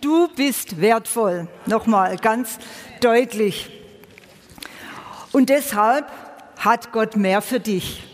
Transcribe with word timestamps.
Du 0.00 0.28
bist 0.28 0.80
wertvoll. 0.80 1.48
Nochmal 1.66 2.16
ganz 2.16 2.58
deutlich. 3.00 3.70
Und 5.32 5.48
deshalb 5.48 6.06
hat 6.56 6.92
Gott 6.92 7.16
mehr 7.16 7.42
für 7.42 7.60
dich. 7.60 8.04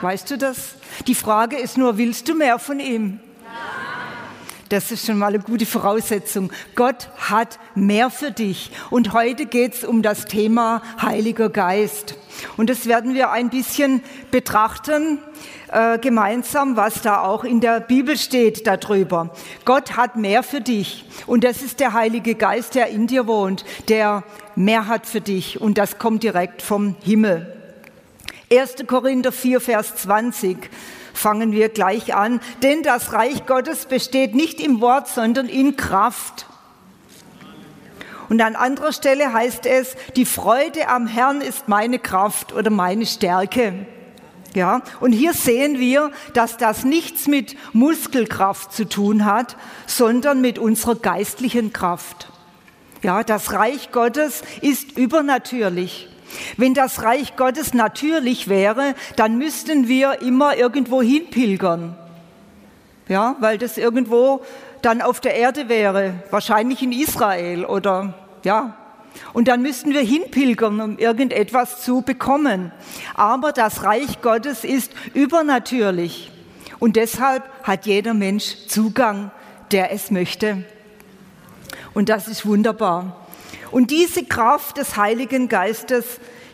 Weißt 0.00 0.30
du 0.30 0.38
das? 0.38 0.76
Die 1.06 1.14
Frage 1.14 1.56
ist 1.56 1.78
nur, 1.78 1.98
willst 1.98 2.28
du 2.28 2.34
mehr 2.34 2.58
von 2.58 2.80
ihm? 2.80 3.20
Das 4.72 4.90
ist 4.90 5.04
schon 5.04 5.18
mal 5.18 5.26
eine 5.26 5.38
gute 5.38 5.66
Voraussetzung. 5.66 6.50
Gott 6.74 7.10
hat 7.18 7.58
mehr 7.74 8.08
für 8.08 8.30
dich. 8.30 8.70
Und 8.88 9.12
heute 9.12 9.44
geht 9.44 9.74
es 9.74 9.84
um 9.84 10.00
das 10.00 10.24
Thema 10.24 10.80
Heiliger 11.02 11.50
Geist. 11.50 12.14
Und 12.56 12.70
das 12.70 12.86
werden 12.86 13.12
wir 13.12 13.30
ein 13.32 13.50
bisschen 13.50 14.02
betrachten, 14.30 15.18
äh, 15.70 15.98
gemeinsam, 15.98 16.74
was 16.74 17.02
da 17.02 17.20
auch 17.20 17.44
in 17.44 17.60
der 17.60 17.80
Bibel 17.80 18.16
steht 18.16 18.66
darüber. 18.66 19.34
Gott 19.66 19.98
hat 19.98 20.16
mehr 20.16 20.42
für 20.42 20.62
dich. 20.62 21.04
Und 21.26 21.44
das 21.44 21.60
ist 21.60 21.78
der 21.78 21.92
Heilige 21.92 22.34
Geist, 22.34 22.74
der 22.74 22.86
in 22.86 23.06
dir 23.06 23.26
wohnt, 23.26 23.66
der 23.90 24.24
mehr 24.56 24.86
hat 24.86 25.04
für 25.04 25.20
dich. 25.20 25.60
Und 25.60 25.76
das 25.76 25.98
kommt 25.98 26.22
direkt 26.22 26.62
vom 26.62 26.96
Himmel. 27.02 27.58
1. 28.50 28.86
Korinther 28.86 29.32
4, 29.32 29.60
Vers 29.60 29.96
20 29.96 30.70
fangen 31.14 31.52
wir 31.52 31.68
gleich 31.68 32.14
an. 32.14 32.40
Denn 32.62 32.82
das 32.82 33.12
Reich 33.12 33.46
Gottes 33.46 33.86
besteht 33.86 34.34
nicht 34.34 34.60
im 34.60 34.80
Wort, 34.80 35.08
sondern 35.08 35.48
in 35.48 35.76
Kraft. 35.76 36.46
Und 38.28 38.40
an 38.40 38.56
anderer 38.56 38.92
Stelle 38.92 39.32
heißt 39.32 39.66
es, 39.66 39.94
die 40.16 40.24
Freude 40.24 40.88
am 40.88 41.06
Herrn 41.06 41.40
ist 41.40 41.68
meine 41.68 41.98
Kraft 41.98 42.52
oder 42.52 42.70
meine 42.70 43.04
Stärke. 43.04 43.86
Ja, 44.54 44.82
und 45.00 45.12
hier 45.12 45.32
sehen 45.32 45.78
wir, 45.78 46.10
dass 46.34 46.58
das 46.58 46.84
nichts 46.84 47.26
mit 47.26 47.56
Muskelkraft 47.72 48.72
zu 48.72 48.86
tun 48.88 49.24
hat, 49.24 49.56
sondern 49.86 50.40
mit 50.42 50.58
unserer 50.58 50.94
geistlichen 50.94 51.72
Kraft. 51.72 52.28
Ja, 53.02 53.24
das 53.24 53.52
Reich 53.52 53.90
Gottes 53.92 54.42
ist 54.60 54.96
übernatürlich. 54.96 56.08
Wenn 56.56 56.74
das 56.74 57.02
Reich 57.02 57.36
Gottes 57.36 57.74
natürlich 57.74 58.48
wäre, 58.48 58.94
dann 59.16 59.38
müssten 59.38 59.88
wir 59.88 60.22
immer 60.22 60.56
irgendwo 60.56 61.02
hinpilgern. 61.02 61.96
Ja, 63.08 63.36
weil 63.40 63.58
das 63.58 63.78
irgendwo 63.78 64.42
dann 64.80 65.02
auf 65.02 65.20
der 65.20 65.34
Erde 65.34 65.68
wäre, 65.68 66.14
wahrscheinlich 66.30 66.82
in 66.82 66.92
Israel 66.92 67.64
oder 67.64 68.14
ja. 68.44 68.76
Und 69.32 69.48
dann 69.48 69.62
müssten 69.62 69.92
wir 69.92 70.00
hinpilgern, 70.00 70.80
um 70.80 70.98
irgendetwas 70.98 71.82
zu 71.82 72.02
bekommen. 72.02 72.72
Aber 73.14 73.52
das 73.52 73.84
Reich 73.84 74.22
Gottes 74.22 74.64
ist 74.64 74.92
übernatürlich. 75.14 76.30
Und 76.78 76.96
deshalb 76.96 77.44
hat 77.62 77.86
jeder 77.86 78.14
Mensch 78.14 78.66
Zugang, 78.68 79.30
der 79.70 79.92
es 79.92 80.10
möchte. 80.10 80.64
Und 81.94 82.08
das 82.08 82.26
ist 82.26 82.46
wunderbar. 82.46 83.21
Und 83.70 83.90
diese 83.90 84.24
Kraft 84.24 84.76
des 84.78 84.96
Heiligen 84.96 85.48
Geistes, 85.48 86.04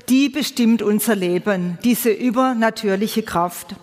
die 0.09 0.29
bestimmt 0.29 0.83
unser 0.83 1.15
Leben, 1.15 1.79
diese 1.85 2.11
übernatürliche 2.11 3.23
Kraft. 3.23 3.75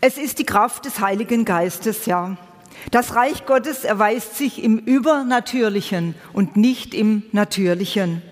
Es 0.00 0.18
ist 0.18 0.38
die 0.38 0.44
Kraft 0.44 0.84
des 0.84 1.00
Heiligen 1.00 1.44
Geistes, 1.44 2.06
ja. 2.06 2.36
Das 2.90 3.14
Reich 3.14 3.46
Gottes 3.46 3.84
erweist 3.84 4.36
sich 4.36 4.62
im 4.62 4.78
Übernatürlichen 4.78 6.16
und 6.32 6.56
nicht 6.56 6.94
im 6.94 7.22
Natürlichen. 7.30 8.22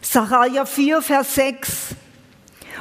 Sacharja 0.00 0.64
4, 0.64 1.02
Vers 1.02 1.34
6. 1.34 1.70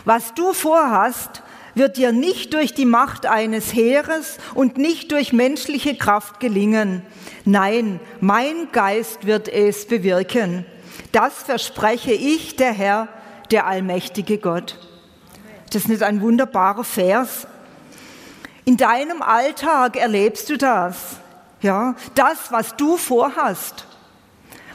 Was 0.06 0.34
du 0.34 0.54
vorhast, 0.54 1.44
wird 1.78 1.98
dir 1.98 2.12
nicht 2.12 2.54
durch 2.54 2.74
die 2.74 2.86
Macht 2.86 3.26
eines 3.26 3.74
Heeres 3.74 4.38
und 4.54 4.78
nicht 4.78 5.12
durch 5.12 5.34
menschliche 5.34 5.96
Kraft 5.96 6.40
gelingen. 6.40 7.02
Nein, 7.46 8.00
mein 8.20 8.72
Geist 8.72 9.26
wird 9.26 9.48
es 9.48 9.88
bewirken. 9.88 10.66
Das 11.12 11.44
verspreche 11.44 12.12
ich, 12.12 12.56
der 12.56 12.74
Herr, 12.74 13.08
der 13.52 13.66
allmächtige 13.66 14.38
Gott. 14.38 14.78
Das 15.68 15.84
ist 15.84 15.90
nicht 15.90 16.04
ein 16.04 16.22
wunderbarer 16.22 16.84
Vers. 16.84 17.48
In 18.66 18.78
deinem 18.78 19.22
Alltag 19.22 19.96
erlebst 19.96 20.50
du 20.50 20.58
das. 20.58 21.18
Ja, 21.62 21.96
das, 22.14 22.52
was 22.52 22.76
du 22.76 22.98
vorhast, 22.98 23.88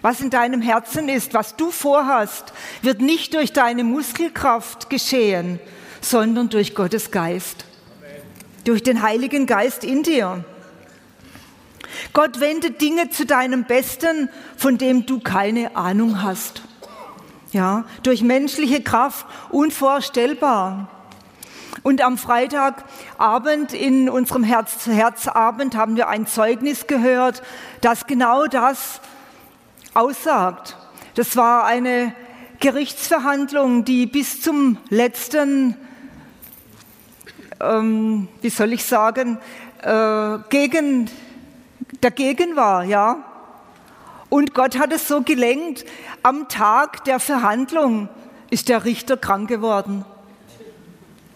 was 0.01 0.21
in 0.21 0.31
deinem 0.31 0.61
Herzen 0.61 1.09
ist, 1.09 1.33
was 1.33 1.55
du 1.55 1.71
vorhast, 1.71 2.53
wird 2.83 3.01
nicht 3.01 3.35
durch 3.35 3.53
deine 3.53 3.85
Muskelkraft 3.85 4.91
geschehen, 4.91 5.61
sondern 6.03 6.49
durch 6.49 6.75
Gottes 6.75 7.11
Geist, 7.11 7.65
durch 8.65 8.83
den 8.83 9.03
Heiligen 9.03 9.47
Geist 9.47 9.85
in 9.85 10.03
dir. 10.03 10.45
Gott 12.13 12.41
wendet 12.41 12.81
Dinge 12.81 13.11
zu 13.11 13.25
deinem 13.25 13.65
Besten, 13.65 14.29
von 14.57 14.79
dem 14.79 15.07
du 15.07 15.21
keine 15.21 15.77
Ahnung 15.77 16.23
hast. 16.23 16.63
Ja, 17.53 17.85
durch 18.03 18.23
menschliche 18.23 18.83
Kraft 18.83 19.27
unvorstellbar. 19.51 20.89
Und 21.83 22.01
am 22.01 22.17
Freitagabend 22.17 23.73
in 23.73 24.09
unserem 24.09 24.45
Herz-Herzabend 24.45 25.75
haben 25.75 25.97
wir 25.97 26.09
ein 26.09 26.27
Zeugnis 26.27 26.87
gehört, 26.87 27.43
das 27.81 28.07
genau 28.07 28.47
das 28.47 29.01
aussagt. 29.95 30.77
Das 31.15 31.37
war 31.37 31.65
eine 31.65 32.15
Gerichtsverhandlung, 32.61 33.85
die 33.85 34.07
bis 34.07 34.41
zum 34.41 34.79
letzten 34.89 35.77
ähm, 37.61 38.29
wie 38.41 38.51
soll 38.51 38.73
ich 38.73 38.85
sagen, 38.85 39.39
äh, 39.83 40.39
gegen, 40.49 41.11
dagegen 42.01 42.57
war, 42.57 42.85
ja. 42.85 43.25
Und 44.29 44.55
Gott 44.55 44.79
hat 44.79 44.93
es 44.93 45.09
so 45.09 45.23
gelenkt, 45.23 45.85
am 46.23 46.49
Tag 46.49 47.05
der 47.05 47.21
Verhandlung 47.21 48.09
ist 48.51 48.69
der 48.69 48.85
Richter 48.85 49.17
krank 49.17 49.49
geworden. 49.49 50.05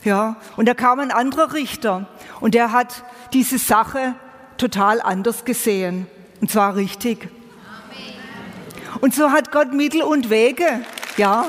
Ja, 0.05 0.37
und 0.57 0.67
da 0.67 0.75
kam 0.75 1.01
ein 1.01 1.11
anderer 1.11 1.53
Richter 1.53 2.07
und 2.41 2.55
der 2.55 2.73
hat 2.73 3.05
diese 3.33 3.59
Sache 3.59 4.15
total 4.57 5.01
anders 5.01 5.45
gesehen. 5.45 6.07
Und 6.41 6.51
zwar 6.51 6.77
richtig. 6.77 7.29
Und 9.01 9.15
so 9.15 9.31
hat 9.31 9.53
Gott 9.53 9.73
Mittel 9.73 10.03
und 10.03 10.31
Wege, 10.31 10.81
ja, 11.17 11.47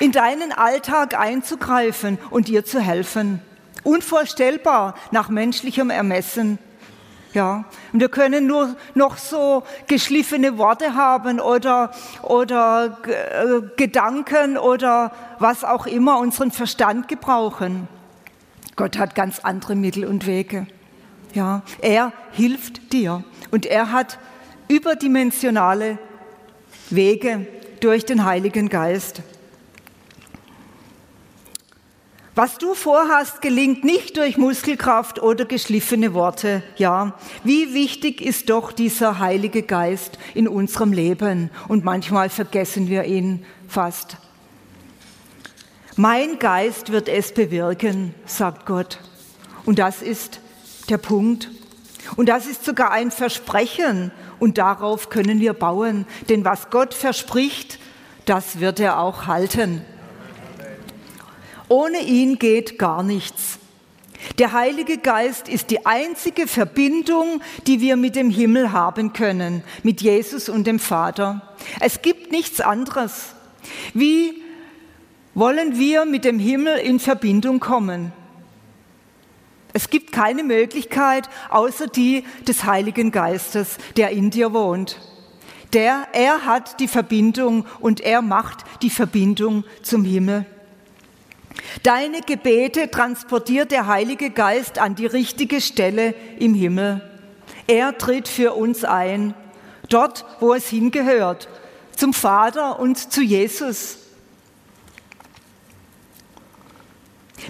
in 0.00 0.10
deinen 0.10 0.50
Alltag 0.50 1.18
einzugreifen 1.18 2.18
und 2.30 2.48
dir 2.48 2.64
zu 2.64 2.80
helfen. 2.80 3.40
Unvorstellbar 3.84 4.94
nach 5.12 5.28
menschlichem 5.28 5.90
Ermessen. 5.90 6.58
Ja, 7.32 7.64
und 7.92 8.00
wir 8.00 8.08
können 8.08 8.48
nur 8.48 8.74
noch 8.94 9.16
so 9.16 9.62
geschliffene 9.86 10.58
Worte 10.58 10.94
haben 10.96 11.38
oder, 11.38 11.92
oder 12.22 12.98
äh, 13.06 13.62
Gedanken 13.76 14.58
oder 14.58 15.12
was 15.38 15.62
auch 15.62 15.86
immer 15.86 16.18
unseren 16.18 16.50
Verstand 16.50 17.06
gebrauchen. 17.06 17.86
Gott 18.74 18.98
hat 18.98 19.14
ganz 19.14 19.38
andere 19.40 19.76
Mittel 19.76 20.06
und 20.06 20.26
Wege. 20.26 20.66
Ja, 21.32 21.62
er 21.80 22.12
hilft 22.32 22.92
dir 22.92 23.22
und 23.52 23.64
er 23.64 23.92
hat 23.92 24.18
überdimensionale 24.66 25.98
Wege 26.88 27.46
durch 27.78 28.04
den 28.04 28.24
Heiligen 28.24 28.68
Geist. 28.68 29.22
Was 32.36 32.58
du 32.58 32.74
vorhast, 32.74 33.42
gelingt 33.42 33.82
nicht 33.82 34.16
durch 34.16 34.36
Muskelkraft 34.36 35.20
oder 35.20 35.44
geschliffene 35.44 36.14
Worte. 36.14 36.62
Ja, 36.76 37.14
wie 37.42 37.74
wichtig 37.74 38.20
ist 38.20 38.50
doch 38.50 38.70
dieser 38.70 39.18
Heilige 39.18 39.62
Geist 39.62 40.16
in 40.34 40.46
unserem 40.46 40.92
Leben 40.92 41.50
und 41.66 41.84
manchmal 41.84 42.28
vergessen 42.28 42.88
wir 42.88 43.04
ihn 43.04 43.44
fast. 43.66 44.16
Mein 45.96 46.38
Geist 46.38 46.92
wird 46.92 47.08
es 47.08 47.34
bewirken, 47.34 48.14
sagt 48.26 48.64
Gott. 48.64 49.00
Und 49.66 49.80
das 49.80 50.00
ist 50.00 50.40
der 50.88 50.98
Punkt. 50.98 51.50
Und 52.16 52.28
das 52.28 52.46
ist 52.46 52.64
sogar 52.64 52.92
ein 52.92 53.10
Versprechen 53.10 54.12
und 54.38 54.56
darauf 54.56 55.10
können 55.10 55.40
wir 55.40 55.52
bauen. 55.52 56.06
Denn 56.28 56.44
was 56.44 56.70
Gott 56.70 56.94
verspricht, 56.94 57.80
das 58.24 58.60
wird 58.60 58.78
er 58.78 59.00
auch 59.00 59.26
halten. 59.26 59.82
Ohne 61.70 62.00
ihn 62.00 62.40
geht 62.40 62.80
gar 62.80 63.04
nichts. 63.04 63.60
Der 64.40 64.52
Heilige 64.52 64.98
Geist 64.98 65.48
ist 65.48 65.70
die 65.70 65.86
einzige 65.86 66.48
Verbindung, 66.48 67.40
die 67.68 67.80
wir 67.80 67.96
mit 67.96 68.16
dem 68.16 68.28
Himmel 68.28 68.72
haben 68.72 69.12
können, 69.12 69.62
mit 69.84 70.02
Jesus 70.02 70.48
und 70.48 70.66
dem 70.66 70.80
Vater. 70.80 71.54
Es 71.78 72.02
gibt 72.02 72.32
nichts 72.32 72.60
anderes. 72.60 73.34
Wie 73.94 74.42
wollen 75.34 75.78
wir 75.78 76.06
mit 76.06 76.24
dem 76.24 76.40
Himmel 76.40 76.76
in 76.78 76.98
Verbindung 76.98 77.60
kommen? 77.60 78.12
Es 79.72 79.90
gibt 79.90 80.10
keine 80.10 80.42
Möglichkeit 80.42 81.30
außer 81.50 81.86
die 81.86 82.24
des 82.48 82.64
Heiligen 82.64 83.12
Geistes, 83.12 83.78
der 83.96 84.10
in 84.10 84.30
dir 84.30 84.52
wohnt. 84.52 85.00
Der, 85.72 86.08
er 86.14 86.46
hat 86.46 86.80
die 86.80 86.88
Verbindung 86.88 87.64
und 87.78 88.00
er 88.00 88.22
macht 88.22 88.64
die 88.82 88.90
Verbindung 88.90 89.62
zum 89.82 90.02
Himmel. 90.02 90.46
Deine 91.82 92.20
Gebete 92.20 92.90
transportiert 92.90 93.70
der 93.70 93.86
Heilige 93.86 94.30
Geist 94.30 94.78
an 94.78 94.96
die 94.96 95.06
richtige 95.06 95.62
Stelle 95.62 96.14
im 96.38 96.52
Himmel. 96.52 97.00
Er 97.66 97.96
tritt 97.96 98.28
für 98.28 98.52
uns 98.52 98.84
ein, 98.84 99.34
dort, 99.88 100.26
wo 100.40 100.52
es 100.52 100.68
hingehört, 100.68 101.48
zum 101.96 102.12
Vater 102.12 102.78
und 102.78 103.12
zu 103.12 103.22
Jesus. 103.22 103.98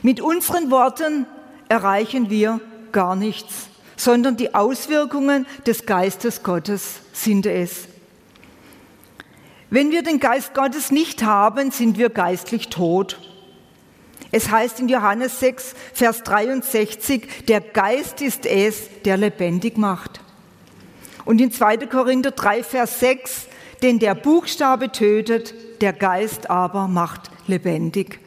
Mit 0.02 0.20
unseren 0.20 0.70
Worten 0.70 1.26
erreichen 1.68 2.30
wir 2.30 2.60
gar 2.92 3.16
nichts, 3.16 3.68
sondern 3.96 4.36
die 4.36 4.54
Auswirkungen 4.54 5.44
des 5.66 5.86
Geistes 5.86 6.44
Gottes 6.44 7.00
sind 7.12 7.46
es. 7.46 7.88
Wenn 9.70 9.90
wir 9.90 10.02
den 10.02 10.20
Geist 10.20 10.54
Gottes 10.54 10.90
nicht 10.90 11.24
haben, 11.24 11.70
sind 11.70 11.98
wir 11.98 12.10
geistlich 12.10 12.68
tot. 12.68 13.29
Es 14.32 14.50
heißt 14.50 14.80
in 14.80 14.88
Johannes 14.88 15.40
6, 15.40 15.74
Vers 15.92 16.22
63, 16.22 17.46
der 17.48 17.60
Geist 17.60 18.20
ist 18.20 18.46
es, 18.46 18.88
der 19.04 19.16
lebendig 19.16 19.76
macht. 19.76 20.20
Und 21.24 21.40
in 21.40 21.50
2. 21.50 21.78
Korinther 21.86 22.30
3, 22.30 22.62
Vers 22.62 23.00
6, 23.00 23.46
denn 23.82 23.98
der 23.98 24.14
Buchstabe 24.14 24.92
tötet, 24.92 25.54
der 25.80 25.92
Geist 25.92 26.50
aber 26.50 26.86
macht 26.86 27.30
lebendig. 27.46 28.20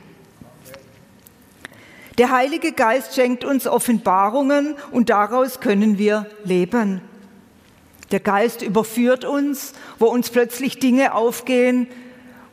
Der 2.17 2.31
Heilige 2.31 2.73
Geist 2.73 3.15
schenkt 3.15 3.43
uns 3.43 3.65
Offenbarungen 3.65 4.75
und 4.91 5.09
daraus 5.09 5.59
können 5.61 5.97
wir 5.97 6.27
leben. 6.43 7.01
Der 8.11 8.19
Geist 8.19 8.61
überführt 8.61 9.25
uns, 9.25 9.73
wo 9.97 10.05
uns 10.07 10.29
plötzlich 10.29 10.77
Dinge 10.77 11.15
aufgehen, 11.15 11.87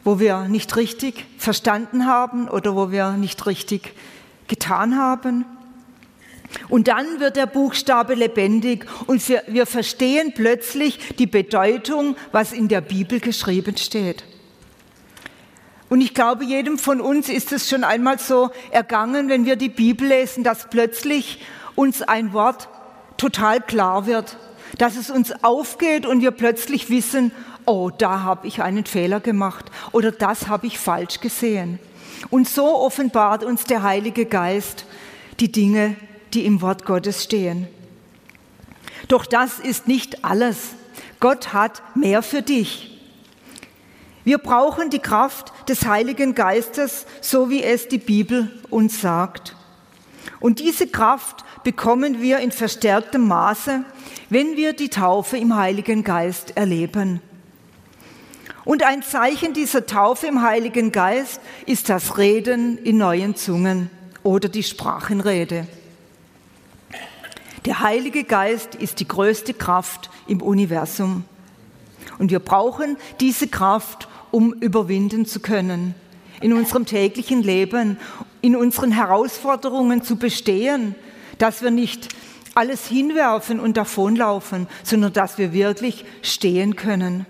wo 0.04 0.18
wir 0.18 0.48
nicht 0.48 0.76
richtig 0.76 1.26
verstanden 1.38 2.06
haben 2.06 2.48
oder 2.48 2.74
wo 2.74 2.90
wir 2.90 3.12
nicht 3.12 3.46
richtig 3.46 3.94
getan 4.48 4.96
haben. 4.96 5.44
Und 6.68 6.88
dann 6.88 7.20
wird 7.20 7.36
der 7.36 7.46
Buchstabe 7.46 8.14
lebendig 8.14 8.86
und 9.06 9.22
wir 9.28 9.66
verstehen 9.66 10.32
plötzlich 10.34 10.98
die 11.16 11.26
Bedeutung, 11.26 12.16
was 12.32 12.52
in 12.52 12.68
der 12.68 12.80
Bibel 12.80 13.20
geschrieben 13.20 13.76
steht. 13.76 14.24
Und 15.88 16.00
ich 16.00 16.14
glaube, 16.14 16.44
jedem 16.44 16.78
von 16.78 17.00
uns 17.00 17.28
ist 17.28 17.52
es 17.52 17.68
schon 17.68 17.82
einmal 17.82 18.18
so 18.18 18.50
ergangen, 18.70 19.28
wenn 19.28 19.44
wir 19.44 19.56
die 19.56 19.68
Bibel 19.68 20.06
lesen, 20.06 20.44
dass 20.44 20.70
plötzlich 20.70 21.40
uns 21.74 22.02
ein 22.02 22.32
Wort 22.32 22.68
total 23.16 23.60
klar 23.60 24.06
wird, 24.06 24.36
dass 24.78 24.96
es 24.96 25.10
uns 25.10 25.32
aufgeht 25.42 26.06
und 26.06 26.20
wir 26.20 26.30
plötzlich 26.30 26.90
wissen, 26.90 27.32
oh, 27.70 27.90
da 27.90 28.22
habe 28.22 28.48
ich 28.48 28.62
einen 28.62 28.84
Fehler 28.84 29.20
gemacht 29.20 29.66
oder 29.92 30.10
das 30.10 30.48
habe 30.48 30.66
ich 30.66 30.78
falsch 30.78 31.20
gesehen. 31.20 31.78
Und 32.28 32.48
so 32.48 32.76
offenbart 32.76 33.44
uns 33.44 33.64
der 33.64 33.82
Heilige 33.82 34.26
Geist 34.26 34.84
die 35.38 35.52
Dinge, 35.52 35.96
die 36.34 36.44
im 36.44 36.60
Wort 36.60 36.84
Gottes 36.84 37.24
stehen. 37.24 37.68
Doch 39.08 39.24
das 39.24 39.58
ist 39.58 39.88
nicht 39.88 40.24
alles. 40.24 40.74
Gott 41.20 41.52
hat 41.52 41.82
mehr 41.94 42.22
für 42.22 42.42
dich. 42.42 43.00
Wir 44.24 44.38
brauchen 44.38 44.90
die 44.90 44.98
Kraft 44.98 45.52
des 45.68 45.86
Heiligen 45.86 46.34
Geistes, 46.34 47.06
so 47.20 47.50
wie 47.50 47.62
es 47.62 47.88
die 47.88 47.98
Bibel 47.98 48.50
uns 48.68 49.00
sagt. 49.00 49.56
Und 50.40 50.58
diese 50.58 50.86
Kraft 50.86 51.44
bekommen 51.64 52.20
wir 52.20 52.38
in 52.38 52.52
verstärktem 52.52 53.26
Maße, 53.26 53.84
wenn 54.28 54.56
wir 54.56 54.72
die 54.72 54.90
Taufe 54.90 55.36
im 55.36 55.56
Heiligen 55.56 56.04
Geist 56.04 56.56
erleben. 56.56 57.20
Und 58.64 58.82
ein 58.82 59.02
Zeichen 59.02 59.54
dieser 59.54 59.86
Taufe 59.86 60.26
im 60.26 60.42
Heiligen 60.42 60.92
Geist 60.92 61.40
ist 61.66 61.88
das 61.88 62.18
Reden 62.18 62.78
in 62.78 62.98
neuen 62.98 63.34
Zungen 63.34 63.90
oder 64.22 64.48
die 64.48 64.62
Sprachenrede. 64.62 65.66
Der 67.64 67.80
Heilige 67.80 68.24
Geist 68.24 68.74
ist 68.74 69.00
die 69.00 69.08
größte 69.08 69.54
Kraft 69.54 70.10
im 70.26 70.42
Universum. 70.42 71.24
Und 72.18 72.30
wir 72.30 72.38
brauchen 72.38 72.96
diese 73.20 73.48
Kraft, 73.48 74.08
um 74.30 74.52
überwinden 74.52 75.26
zu 75.26 75.40
können, 75.40 75.94
in 76.40 76.52
unserem 76.52 76.86
täglichen 76.86 77.42
Leben, 77.42 77.98
in 78.42 78.56
unseren 78.56 78.92
Herausforderungen 78.92 80.02
zu 80.02 80.16
bestehen, 80.16 80.94
dass 81.38 81.62
wir 81.62 81.70
nicht 81.70 82.08
alles 82.54 82.86
hinwerfen 82.86 83.60
und 83.60 83.76
davonlaufen, 83.76 84.66
sondern 84.82 85.12
dass 85.12 85.38
wir 85.38 85.52
wirklich 85.52 86.04
stehen 86.22 86.76
können. 86.76 87.26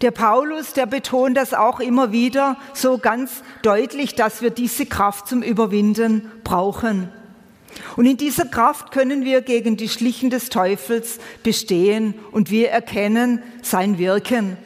Der 0.00 0.12
Paulus, 0.12 0.74
der 0.74 0.86
betont 0.86 1.36
das 1.36 1.54
auch 1.54 1.80
immer 1.80 2.12
wieder 2.12 2.56
so 2.72 2.98
ganz 2.98 3.42
deutlich, 3.62 4.14
dass 4.14 4.42
wir 4.42 4.50
diese 4.50 4.86
Kraft 4.86 5.26
zum 5.26 5.42
Überwinden 5.42 6.30
brauchen. 6.44 7.08
Und 7.96 8.06
in 8.06 8.16
dieser 8.16 8.46
Kraft 8.46 8.92
können 8.92 9.24
wir 9.24 9.42
gegen 9.42 9.76
die 9.76 9.88
Schlichen 9.88 10.30
des 10.30 10.50
Teufels 10.50 11.18
bestehen 11.42 12.14
und 12.30 12.50
wir 12.50 12.70
erkennen 12.70 13.42
sein 13.62 13.98
Wirken. 13.98 14.56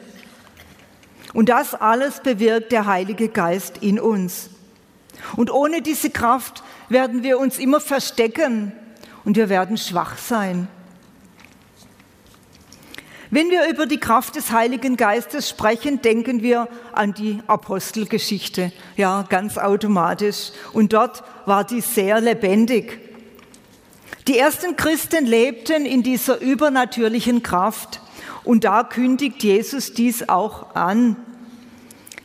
Und 1.33 1.49
das 1.49 1.73
alles 1.73 2.21
bewirkt 2.21 2.71
der 2.71 2.85
Heilige 2.85 3.27
Geist 3.27 3.79
in 3.81 3.99
uns. 3.99 4.49
Und 5.35 5.51
ohne 5.51 5.81
diese 5.81 6.11
Kraft 6.11 6.63
werden 6.89 7.23
wir 7.23 7.39
uns 7.39 7.57
immer 7.57 7.79
verstecken 7.79 8.71
und 9.25 9.35
wir 9.35 9.49
werden 9.49 9.77
schwach 9.77 10.17
sein. 10.17 10.67
Wenn 13.33 13.49
wir 13.49 13.67
über 13.67 13.87
die 13.87 13.97
Kraft 13.97 14.35
des 14.35 14.51
Heiligen 14.51 14.95
Geistes 14.95 15.49
sprechen, 15.49 16.03
denken 16.03 16.43
wir 16.43 16.67
an 16.91 17.15
die 17.15 17.39
Apostelgeschichte, 17.47 18.71
ja, 18.95 19.25
ganz 19.27 19.57
automatisch. 19.57 20.51
Und 20.71 20.93
dort 20.93 21.23
war 21.47 21.63
die 21.63 21.81
sehr 21.81 22.21
lebendig. 22.21 22.99
Die 24.27 24.37
ersten 24.37 24.75
Christen 24.75 25.25
lebten 25.25 25.87
in 25.87 26.03
dieser 26.03 26.41
übernatürlichen 26.41 27.41
Kraft 27.41 28.01
und 28.43 28.65
da 28.65 28.83
kündigt 28.83 29.41
Jesus 29.41 29.93
dies 29.93 30.29
auch 30.29 30.75
an. 30.75 31.15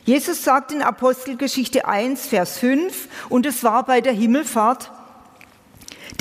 Jesus 0.05 0.45
sagt 0.45 0.73
in 0.73 0.83
Apostelgeschichte 0.83 1.89
1, 1.89 2.27
Vers 2.27 2.59
5, 2.59 3.09
und 3.31 3.47
es 3.47 3.65
war 3.65 3.87
bei 3.87 4.03
der 4.03 4.13
Himmelfahrt, 4.13 4.91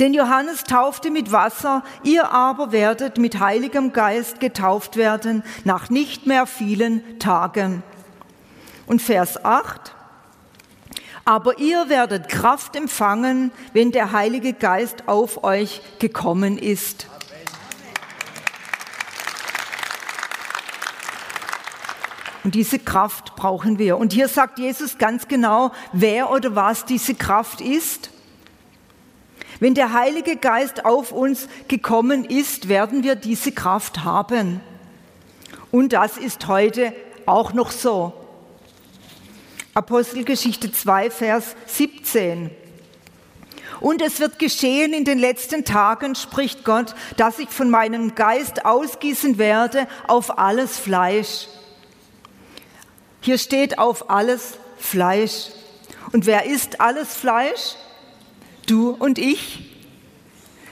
denn 0.00 0.14
Johannes 0.14 0.64
taufte 0.64 1.10
mit 1.10 1.32
Wasser, 1.32 1.82
ihr 2.04 2.30
aber 2.30 2.72
werdet 2.72 3.18
mit 3.18 3.40
Heiligem 3.40 3.92
Geist 3.92 4.40
getauft 4.40 4.96
werden 4.96 5.42
nach 5.64 5.90
nicht 5.90 6.26
mehr 6.26 6.46
vielen 6.46 7.18
Tagen. 7.18 7.82
Und 8.86 9.02
Vers 9.02 9.44
8. 9.44 9.94
Aber 11.24 11.58
ihr 11.58 11.88
werdet 11.88 12.28
Kraft 12.28 12.74
empfangen, 12.74 13.52
wenn 13.72 13.92
der 13.92 14.12
Heilige 14.12 14.54
Geist 14.54 15.08
auf 15.08 15.44
euch 15.44 15.82
gekommen 15.98 16.56
ist. 16.56 17.06
Und 22.44 22.54
diese 22.54 22.78
Kraft 22.78 23.36
brauchen 23.36 23.78
wir. 23.78 23.98
Und 23.98 24.14
hier 24.14 24.26
sagt 24.26 24.58
Jesus 24.58 24.96
ganz 24.96 25.28
genau, 25.28 25.70
wer 25.92 26.30
oder 26.30 26.54
was 26.54 26.86
diese 26.86 27.14
Kraft 27.14 27.60
ist. 27.60 28.08
Wenn 29.60 29.74
der 29.74 29.92
Heilige 29.92 30.36
Geist 30.36 30.84
auf 30.84 31.12
uns 31.12 31.48
gekommen 31.66 32.24
ist, 32.24 32.68
werden 32.68 33.02
wir 33.02 33.16
diese 33.16 33.52
Kraft 33.52 34.04
haben. 34.04 34.60
Und 35.70 35.92
das 35.92 36.16
ist 36.16 36.46
heute 36.46 36.92
auch 37.26 37.52
noch 37.52 37.70
so. 37.70 38.12
Apostelgeschichte 39.74 40.72
2, 40.72 41.10
Vers 41.10 41.56
17. 41.66 42.50
Und 43.80 44.02
es 44.02 44.18
wird 44.18 44.38
geschehen 44.38 44.92
in 44.92 45.04
den 45.04 45.18
letzten 45.18 45.64
Tagen, 45.64 46.14
spricht 46.14 46.64
Gott, 46.64 46.94
dass 47.16 47.38
ich 47.38 47.48
von 47.48 47.70
meinem 47.70 48.14
Geist 48.14 48.64
ausgießen 48.64 49.38
werde 49.38 49.86
auf 50.08 50.38
alles 50.38 50.78
Fleisch. 50.78 51.46
Hier 53.20 53.38
steht 53.38 53.78
auf 53.78 54.10
alles 54.10 54.58
Fleisch. 54.78 55.50
Und 56.12 56.26
wer 56.26 56.46
isst 56.46 56.80
alles 56.80 57.14
Fleisch? 57.14 57.76
Du 58.70 58.90
und 58.90 59.18
ich. 59.18 59.74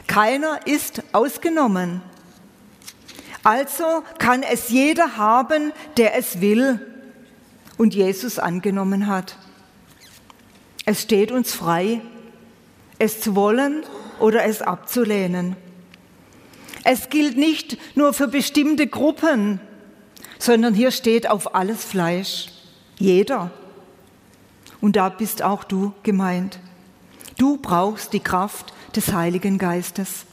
Keiner 0.07 0.67
ist 0.67 1.03
ausgenommen. 1.13 2.03
Also 3.43 4.03
kann 4.19 4.43
es 4.43 4.71
jeder 4.71 5.17
haben, 5.17 5.73
der 5.97 6.17
es 6.17 6.41
will 6.41 6.81
und 7.79 7.95
Jesus 7.95 8.39
angenommen 8.39 9.07
hat. 9.07 9.37
Es 10.85 11.03
steht 11.03 11.33
uns 11.33 11.53
frei, 11.53 12.01
es 12.99 13.21
zu 13.21 13.35
wollen 13.35 13.85
oder 14.19 14.45
es 14.45 14.63
abzulehnen. 14.63 15.57
Es 16.85 17.11
gilt 17.11 17.37
nicht 17.37 17.79
nur 17.97 18.13
für 18.13 18.29
bestimmte 18.29 18.87
Gruppen, 18.87 19.61
sondern 20.39 20.75
hier 20.75 20.91
steht 20.91 21.29
auf 21.29 21.55
alles 21.55 21.85
Fleisch. 21.85 22.49
Jeder. 22.99 23.51
Und 24.81 24.97
da 24.97 25.09
bist 25.09 25.43
auch 25.43 25.65
du 25.65 25.93
gemeint. 26.03 26.59
Du 27.39 27.59
brauchst 27.59 28.13
die 28.13 28.21
Kraft 28.21 28.73
des 28.95 29.13
Heiligen 29.13 29.59
Geistes. 29.59 30.25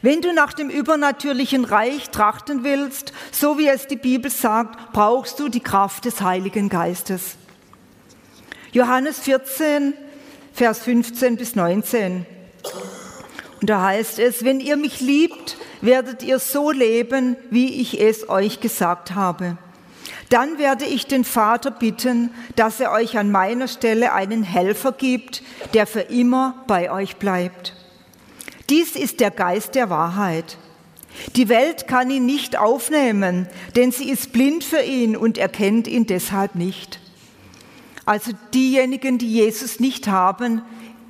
Wenn 0.00 0.20
du 0.20 0.32
nach 0.32 0.52
dem 0.52 0.70
übernatürlichen 0.70 1.64
Reich 1.64 2.10
trachten 2.10 2.62
willst, 2.62 3.12
so 3.32 3.58
wie 3.58 3.66
es 3.66 3.88
die 3.88 3.96
Bibel 3.96 4.30
sagt, 4.30 4.92
brauchst 4.92 5.40
du 5.40 5.48
die 5.48 5.60
Kraft 5.60 6.04
des 6.04 6.20
Heiligen 6.20 6.68
Geistes. 6.68 7.36
Johannes 8.70 9.18
14, 9.20 9.94
Vers 10.52 10.80
15 10.80 11.36
bis 11.36 11.56
19. 11.56 12.26
Und 13.60 13.70
da 13.70 13.82
heißt 13.82 14.20
es, 14.20 14.44
wenn 14.44 14.60
ihr 14.60 14.76
mich 14.76 15.00
liebt, 15.00 15.56
werdet 15.80 16.22
ihr 16.22 16.38
so 16.38 16.70
leben, 16.70 17.36
wie 17.50 17.80
ich 17.80 18.00
es 18.00 18.28
euch 18.28 18.60
gesagt 18.60 19.16
habe. 19.16 19.58
Dann 20.30 20.58
werde 20.58 20.84
ich 20.84 21.06
den 21.06 21.24
Vater 21.24 21.70
bitten, 21.70 22.30
dass 22.54 22.80
er 22.80 22.92
euch 22.92 23.16
an 23.16 23.30
meiner 23.30 23.66
Stelle 23.66 24.12
einen 24.12 24.42
Helfer 24.42 24.92
gibt, 24.92 25.42
der 25.72 25.86
für 25.86 26.00
immer 26.00 26.64
bei 26.66 26.90
euch 26.90 27.16
bleibt. 27.16 27.74
Dies 28.68 28.96
ist 28.96 29.20
der 29.20 29.30
Geist 29.30 29.74
der 29.74 29.88
Wahrheit. 29.88 30.58
Die 31.36 31.48
Welt 31.48 31.88
kann 31.88 32.10
ihn 32.10 32.26
nicht 32.26 32.58
aufnehmen, 32.58 33.48
denn 33.76 33.90
sie 33.90 34.10
ist 34.10 34.32
blind 34.32 34.62
für 34.64 34.82
ihn 34.82 35.16
und 35.16 35.38
erkennt 35.38 35.88
ihn 35.88 36.06
deshalb 36.06 36.54
nicht. 36.54 37.00
Also 38.04 38.32
diejenigen, 38.52 39.18
die 39.18 39.30
Jesus 39.30 39.80
nicht 39.80 40.08
haben, 40.08 40.62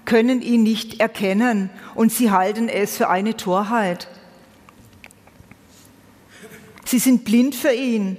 können 0.05 0.41
ihn 0.41 0.63
nicht 0.63 1.01
erkennen 1.01 1.71
und 1.95 2.13
sie 2.13 2.31
halten 2.31 2.69
es 2.69 2.97
für 2.97 3.09
eine 3.09 3.37
Torheit. 3.37 4.09
Sie 6.85 6.99
sind 6.99 7.25
blind 7.25 7.55
für 7.55 7.73
ihn, 7.73 8.17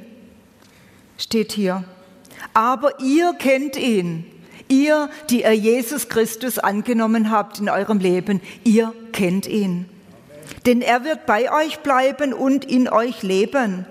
steht 1.20 1.52
hier. 1.52 1.84
Aber 2.54 3.00
ihr 3.00 3.34
kennt 3.34 3.76
ihn. 3.76 4.26
Ihr, 4.68 5.10
die 5.30 5.42
ihr 5.42 5.54
Jesus 5.54 6.10
Christus 6.10 6.60
angenommen 6.60 7.32
habt 7.32 7.60
in 7.60 7.70
eurem 7.70 8.00
Leben, 8.00 8.40
ihr 8.64 8.94
kennt 9.12 9.48
ihn. 9.48 9.90
Denn 10.66 10.82
er 10.82 11.04
wird 11.04 11.26
bei 11.26 11.52
euch 11.52 11.80
bleiben 11.80 12.34
und 12.34 12.66
in 12.66 12.88
euch 12.88 13.24
leben. 13.24 13.86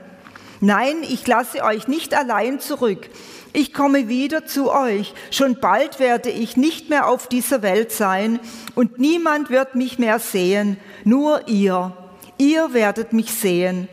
Nein, 0.60 0.96
ich 1.02 1.26
lasse 1.26 1.62
euch 1.62 1.88
nicht 1.88 2.14
allein 2.14 2.60
zurück. 2.60 3.08
Ich 3.52 3.72
komme 3.72 4.08
wieder 4.08 4.46
zu 4.46 4.70
euch. 4.70 5.14
Schon 5.30 5.58
bald 5.60 5.98
werde 5.98 6.30
ich 6.30 6.56
nicht 6.56 6.90
mehr 6.90 7.08
auf 7.08 7.26
dieser 7.28 7.62
Welt 7.62 7.92
sein 7.92 8.38
und 8.74 8.98
niemand 8.98 9.50
wird 9.50 9.74
mich 9.74 9.98
mehr 9.98 10.18
sehen, 10.18 10.76
nur 11.04 11.48
ihr. 11.48 11.96
Ihr 12.38 12.72
werdet 12.72 13.12
mich 13.12 13.32
sehen. 13.32 13.88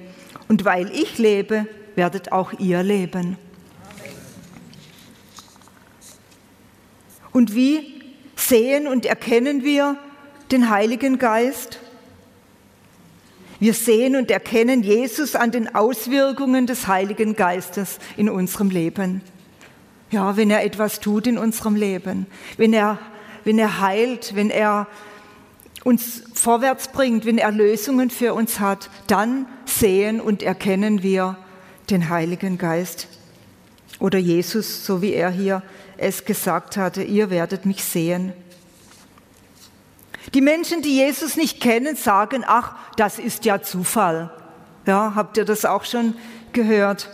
Und 0.47 0.65
weil 0.65 0.91
ich 0.91 1.17
lebe, 1.17 1.65
werdet 1.95 2.31
auch 2.31 2.53
ihr 2.53 2.83
leben. 2.83 3.37
Und 7.31 7.53
wie 7.53 8.01
sehen 8.35 8.87
und 8.87 9.05
erkennen 9.05 9.63
wir 9.63 9.97
den 10.51 10.69
Heiligen 10.69 11.17
Geist? 11.17 11.79
Wir 13.59 13.73
sehen 13.73 14.15
und 14.15 14.31
erkennen 14.31 14.83
Jesus 14.83 15.35
an 15.35 15.51
den 15.51 15.73
Auswirkungen 15.73 16.67
des 16.67 16.87
Heiligen 16.87 17.35
Geistes 17.35 17.99
in 18.17 18.29
unserem 18.29 18.69
Leben. 18.69 19.21
Ja, 20.11 20.37
wenn 20.37 20.49
er 20.49 20.63
etwas 20.63 20.99
tut 20.99 21.27
in 21.27 21.37
unserem 21.37 21.75
Leben, 21.75 22.27
wenn 22.57 22.73
er, 22.73 22.99
wenn 23.43 23.57
er 23.57 23.81
heilt, 23.81 24.35
wenn 24.35 24.49
er 24.49 24.87
uns 25.83 26.23
vorwärts 26.33 26.89
bringt, 26.89 27.25
wenn 27.25 27.37
er 27.37 27.51
Lösungen 27.51 28.09
für 28.09 28.33
uns 28.33 28.59
hat, 28.59 28.89
dann 29.07 29.45
sehen 29.65 30.21
und 30.21 30.41
erkennen 30.41 31.03
wir 31.03 31.37
den 31.89 32.09
Heiligen 32.09 32.57
Geist 32.57 33.07
oder 33.99 34.17
Jesus, 34.17 34.85
so 34.85 35.01
wie 35.01 35.13
er 35.13 35.29
hier 35.29 35.61
es 35.97 36.25
gesagt 36.25 36.77
hatte, 36.77 37.03
ihr 37.03 37.29
werdet 37.29 37.65
mich 37.65 37.83
sehen. 37.83 38.33
Die 40.33 40.41
Menschen, 40.41 40.81
die 40.81 40.95
Jesus 40.95 41.37
nicht 41.37 41.61
kennen, 41.61 41.95
sagen, 41.95 42.43
ach, 42.45 42.73
das 42.97 43.19
ist 43.19 43.45
ja 43.45 43.61
Zufall. 43.61 44.31
Ja, 44.85 45.13
habt 45.15 45.37
ihr 45.37 45.45
das 45.45 45.65
auch 45.65 45.85
schon 45.85 46.15
gehört? 46.51 47.09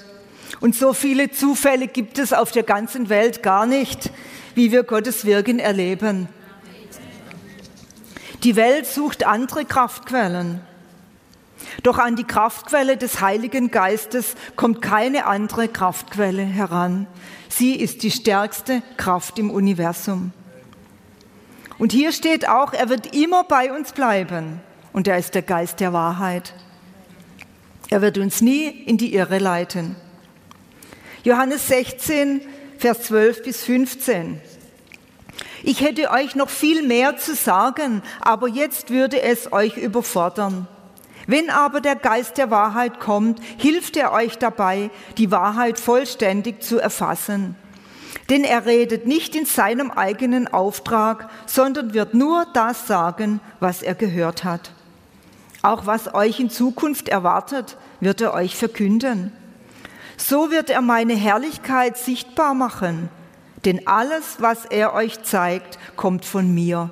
Und 0.59 0.75
so 0.75 0.93
viele 0.93 1.31
Zufälle 1.31 1.87
gibt 1.87 2.17
es 2.17 2.33
auf 2.33 2.51
der 2.51 2.63
ganzen 2.63 3.09
Welt 3.09 3.43
gar 3.43 3.65
nicht, 3.65 4.11
wie 4.55 4.71
wir 4.71 4.83
Gottes 4.83 5.25
Wirken 5.25 5.59
erleben. 5.59 6.27
Die 8.43 8.55
Welt 8.55 8.87
sucht 8.87 9.25
andere 9.25 9.65
Kraftquellen. 9.65 10.61
Doch 11.83 11.97
an 11.97 12.15
die 12.15 12.23
Kraftquelle 12.23 12.97
des 12.97 13.21
Heiligen 13.21 13.71
Geistes 13.71 14.35
kommt 14.55 14.81
keine 14.81 15.25
andere 15.25 15.67
Kraftquelle 15.67 16.43
heran. 16.43 17.07
Sie 17.49 17.75
ist 17.75 18.03
die 18.03 18.11
stärkste 18.11 18.83
Kraft 18.97 19.39
im 19.39 19.49
Universum. 19.49 20.31
Und 21.79 21.91
hier 21.91 22.11
steht 22.11 22.47
auch, 22.47 22.73
er 22.73 22.89
wird 22.89 23.15
immer 23.15 23.43
bei 23.43 23.73
uns 23.75 23.93
bleiben. 23.93 24.61
Und 24.93 25.07
er 25.07 25.17
ist 25.17 25.33
der 25.33 25.41
Geist 25.41 25.79
der 25.79 25.93
Wahrheit. 25.93 26.53
Er 27.89 28.01
wird 28.01 28.17
uns 28.17 28.41
nie 28.41 28.67
in 28.67 28.97
die 28.97 29.15
Irre 29.15 29.39
leiten. 29.39 29.95
Johannes 31.23 31.67
16, 31.67 32.41
Vers 32.77 33.03
12 33.03 33.43
bis 33.43 33.63
15. 33.63 34.39
Ich 35.63 35.81
hätte 35.81 36.09
euch 36.11 36.35
noch 36.35 36.49
viel 36.49 36.83
mehr 36.83 37.17
zu 37.17 37.35
sagen, 37.35 38.01
aber 38.19 38.47
jetzt 38.47 38.89
würde 38.89 39.21
es 39.21 39.51
euch 39.51 39.77
überfordern. 39.77 40.67
Wenn 41.27 41.49
aber 41.49 41.81
der 41.81 41.95
Geist 41.95 42.37
der 42.37 42.49
Wahrheit 42.49 42.99
kommt, 42.99 43.39
hilft 43.57 43.95
er 43.97 44.11
euch 44.11 44.37
dabei, 44.37 44.89
die 45.17 45.31
Wahrheit 45.31 45.79
vollständig 45.79 46.63
zu 46.63 46.79
erfassen. 46.79 47.55
Denn 48.29 48.43
er 48.43 48.65
redet 48.65 49.07
nicht 49.07 49.35
in 49.35 49.45
seinem 49.45 49.91
eigenen 49.91 50.47
Auftrag, 50.47 51.29
sondern 51.45 51.93
wird 51.93 52.13
nur 52.13 52.45
das 52.53 52.87
sagen, 52.87 53.39
was 53.59 53.81
er 53.81 53.95
gehört 53.95 54.43
hat. 54.43 54.71
Auch 55.61 55.85
was 55.85 56.13
euch 56.13 56.39
in 56.39 56.49
Zukunft 56.49 57.09
erwartet, 57.09 57.77
wird 57.99 58.21
er 58.21 58.33
euch 58.33 58.55
verkünden. 58.55 59.31
So 60.17 60.49
wird 60.49 60.69
er 60.69 60.81
meine 60.81 61.13
Herrlichkeit 61.13 61.97
sichtbar 61.97 62.53
machen, 62.53 63.09
denn 63.65 63.87
alles, 63.87 64.37
was 64.39 64.65
er 64.65 64.93
euch 64.93 65.23
zeigt, 65.23 65.77
kommt 65.95 66.25
von 66.25 66.53
mir. 66.53 66.89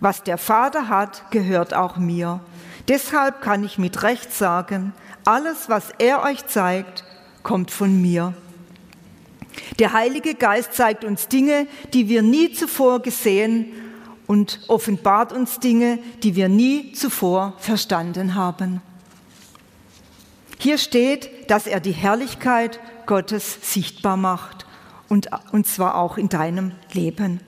Was 0.00 0.22
der 0.22 0.38
Vater 0.38 0.88
hat, 0.88 1.30
gehört 1.30 1.74
auch 1.74 1.96
mir. 1.96 2.40
Deshalb 2.88 3.42
kann 3.42 3.64
ich 3.64 3.78
mit 3.78 4.02
Recht 4.02 4.32
sagen, 4.32 4.94
alles, 5.24 5.68
was 5.68 5.90
er 5.98 6.22
euch 6.22 6.46
zeigt, 6.46 7.04
kommt 7.42 7.70
von 7.70 8.00
mir. 8.00 8.34
Der 9.78 9.92
Heilige 9.92 10.34
Geist 10.34 10.72
zeigt 10.74 11.04
uns 11.04 11.28
Dinge, 11.28 11.66
die 11.92 12.08
wir 12.08 12.22
nie 12.22 12.52
zuvor 12.52 13.00
gesehen 13.00 13.72
und 14.26 14.60
offenbart 14.68 15.32
uns 15.32 15.58
Dinge, 15.58 15.98
die 16.22 16.36
wir 16.36 16.48
nie 16.48 16.92
zuvor 16.92 17.54
verstanden 17.58 18.34
haben. 18.34 18.80
Hier 20.58 20.78
steht, 20.78 21.50
dass 21.50 21.66
er 21.66 21.80
die 21.80 21.92
Herrlichkeit 21.92 22.80
Gottes 23.06 23.58
sichtbar 23.62 24.16
macht 24.16 24.66
und, 25.08 25.28
und 25.52 25.66
zwar 25.66 25.96
auch 25.96 26.18
in 26.18 26.28
deinem 26.28 26.72
Leben. 26.92 27.40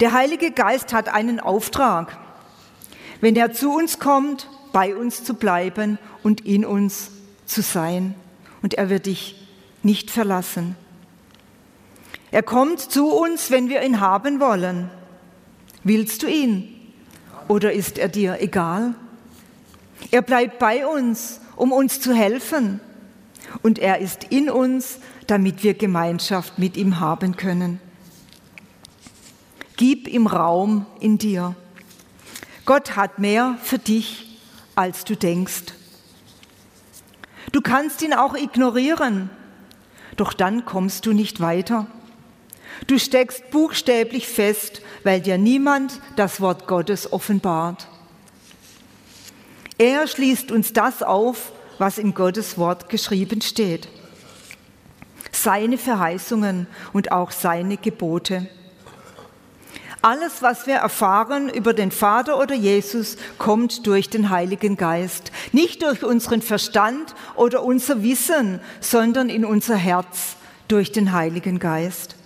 Der 0.00 0.12
Heilige 0.12 0.50
Geist 0.50 0.92
hat 0.92 1.08
einen 1.08 1.40
Auftrag. 1.40 2.16
Wenn 3.20 3.36
er 3.36 3.52
zu 3.52 3.72
uns 3.72 3.98
kommt, 3.98 4.48
bei 4.72 4.94
uns 4.94 5.24
zu 5.24 5.34
bleiben 5.34 5.98
und 6.22 6.46
in 6.46 6.64
uns 6.64 7.10
zu 7.46 7.62
sein. 7.62 8.14
Und 8.62 8.74
er 8.74 8.90
wird 8.90 9.06
dich 9.06 9.48
nicht 9.82 10.10
verlassen. 10.10 10.76
Er 12.30 12.42
kommt 12.42 12.80
zu 12.80 13.08
uns, 13.08 13.50
wenn 13.50 13.68
wir 13.68 13.82
ihn 13.82 14.00
haben 14.00 14.40
wollen. 14.40 14.90
Willst 15.82 16.22
du 16.22 16.28
ihn? 16.28 16.68
Oder 17.48 17.72
ist 17.72 17.98
er 17.98 18.08
dir 18.08 18.38
egal? 18.40 18.94
Er 20.10 20.22
bleibt 20.22 20.58
bei 20.58 20.86
uns 20.86 21.40
um 21.60 21.72
uns 21.72 22.00
zu 22.00 22.14
helfen. 22.14 22.80
Und 23.62 23.78
er 23.78 23.98
ist 23.98 24.24
in 24.24 24.48
uns, 24.48 24.98
damit 25.26 25.62
wir 25.62 25.74
Gemeinschaft 25.74 26.58
mit 26.58 26.78
ihm 26.78 27.00
haben 27.00 27.36
können. 27.36 27.80
Gib 29.76 30.08
ihm 30.08 30.26
Raum 30.26 30.86
in 31.00 31.18
dir. 31.18 31.54
Gott 32.66 32.96
hat 32.96 33.18
mehr 33.18 33.56
für 33.62 33.78
dich, 33.78 34.38
als 34.74 35.04
du 35.04 35.16
denkst. 35.16 35.74
Du 37.52 37.60
kannst 37.60 38.02
ihn 38.02 38.14
auch 38.14 38.34
ignorieren, 38.34 39.30
doch 40.16 40.32
dann 40.32 40.64
kommst 40.64 41.06
du 41.06 41.12
nicht 41.12 41.40
weiter. 41.40 41.86
Du 42.86 42.98
steckst 42.98 43.50
buchstäblich 43.50 44.28
fest, 44.28 44.82
weil 45.02 45.20
dir 45.20 45.38
niemand 45.38 46.00
das 46.16 46.40
Wort 46.40 46.66
Gottes 46.66 47.12
offenbart. 47.12 47.88
Er 49.78 50.06
schließt 50.06 50.52
uns 50.52 50.72
das 50.72 51.02
auf, 51.02 51.52
was 51.78 51.98
in 51.98 52.14
Gottes 52.14 52.58
Wort 52.58 52.88
geschrieben 52.88 53.40
steht. 53.40 53.88
Seine 55.32 55.78
Verheißungen 55.78 56.66
und 56.92 57.12
auch 57.12 57.30
seine 57.30 57.78
Gebote. 57.78 58.48
Alles, 60.02 60.40
was 60.40 60.66
wir 60.66 60.76
erfahren 60.76 61.50
über 61.50 61.74
den 61.74 61.90
Vater 61.90 62.38
oder 62.38 62.54
Jesus, 62.54 63.16
kommt 63.36 63.86
durch 63.86 64.08
den 64.08 64.30
Heiligen 64.30 64.78
Geist. 64.78 65.30
Nicht 65.52 65.82
durch 65.82 66.02
unseren 66.02 66.40
Verstand 66.40 67.14
oder 67.36 67.62
unser 67.62 68.02
Wissen, 68.02 68.60
sondern 68.80 69.28
in 69.28 69.44
unser 69.44 69.76
Herz 69.76 70.36
durch 70.68 70.90
den 70.90 71.12
Heiligen 71.12 71.58
Geist. 71.58 72.16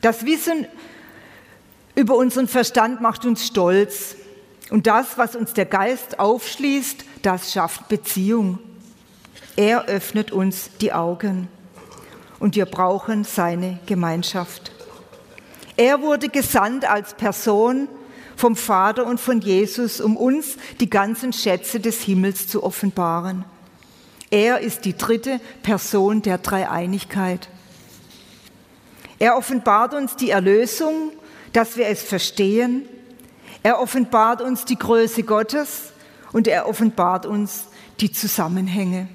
Das 0.00 0.26
Wissen 0.26 0.66
über 1.96 2.16
unseren 2.16 2.46
Verstand 2.46 3.00
macht 3.00 3.24
uns 3.24 3.46
stolz 3.46 4.16
Und 4.70 4.86
das, 4.86 5.18
was 5.18 5.36
uns 5.36 5.52
der 5.52 5.66
Geist 5.66 6.18
aufschließt, 6.18 7.04
das 7.22 7.52
schafft 7.52 7.88
Beziehung. 7.88 8.58
Er 9.56 9.86
öffnet 9.86 10.32
uns 10.32 10.70
die 10.80 10.92
Augen 10.92 11.48
und 12.38 12.56
wir 12.56 12.66
brauchen 12.66 13.24
seine 13.24 13.78
Gemeinschaft. 13.86 14.73
Er 15.76 16.02
wurde 16.02 16.28
gesandt 16.28 16.84
als 16.84 17.14
Person 17.14 17.88
vom 18.36 18.56
Vater 18.56 19.06
und 19.06 19.20
von 19.20 19.40
Jesus, 19.40 20.00
um 20.00 20.16
uns 20.16 20.56
die 20.80 20.90
ganzen 20.90 21.32
Schätze 21.32 21.80
des 21.80 22.02
Himmels 22.02 22.48
zu 22.48 22.62
offenbaren. 22.62 23.44
Er 24.30 24.60
ist 24.60 24.84
die 24.84 24.96
dritte 24.96 25.40
Person 25.62 26.22
der 26.22 26.38
Dreieinigkeit. 26.38 27.48
Er 29.18 29.36
offenbart 29.36 29.94
uns 29.94 30.16
die 30.16 30.30
Erlösung, 30.30 31.12
dass 31.52 31.76
wir 31.76 31.86
es 31.86 32.02
verstehen. 32.02 32.88
Er 33.62 33.80
offenbart 33.80 34.42
uns 34.42 34.64
die 34.64 34.78
Größe 34.78 35.22
Gottes 35.22 35.92
und 36.32 36.48
er 36.48 36.68
offenbart 36.68 37.26
uns 37.26 37.66
die 38.00 38.10
Zusammenhänge. 38.10 39.08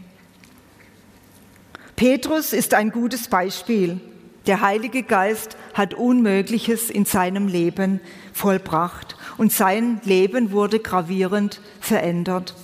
Petrus 1.97 2.53
ist 2.53 2.73
ein 2.73 2.91
gutes 2.91 3.27
Beispiel. 3.27 3.99
Der 4.47 4.61
Heilige 4.61 5.03
Geist 5.03 5.57
hat 5.73 5.93
Unmögliches 5.93 6.89
in 6.89 7.05
seinem 7.05 7.47
Leben 7.47 8.01
vollbracht 8.33 9.15
und 9.37 9.51
sein 9.51 10.01
Leben 10.03 10.51
wurde 10.51 10.79
gravierend 10.79 11.61
verändert. 11.79 12.55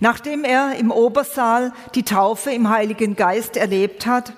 Nachdem 0.00 0.44
er 0.44 0.76
im 0.76 0.90
Obersaal 0.90 1.72
die 1.94 2.02
Taufe 2.02 2.50
im 2.50 2.68
Heiligen 2.68 3.16
Geist 3.16 3.56
erlebt 3.56 4.06
hat, 4.06 4.34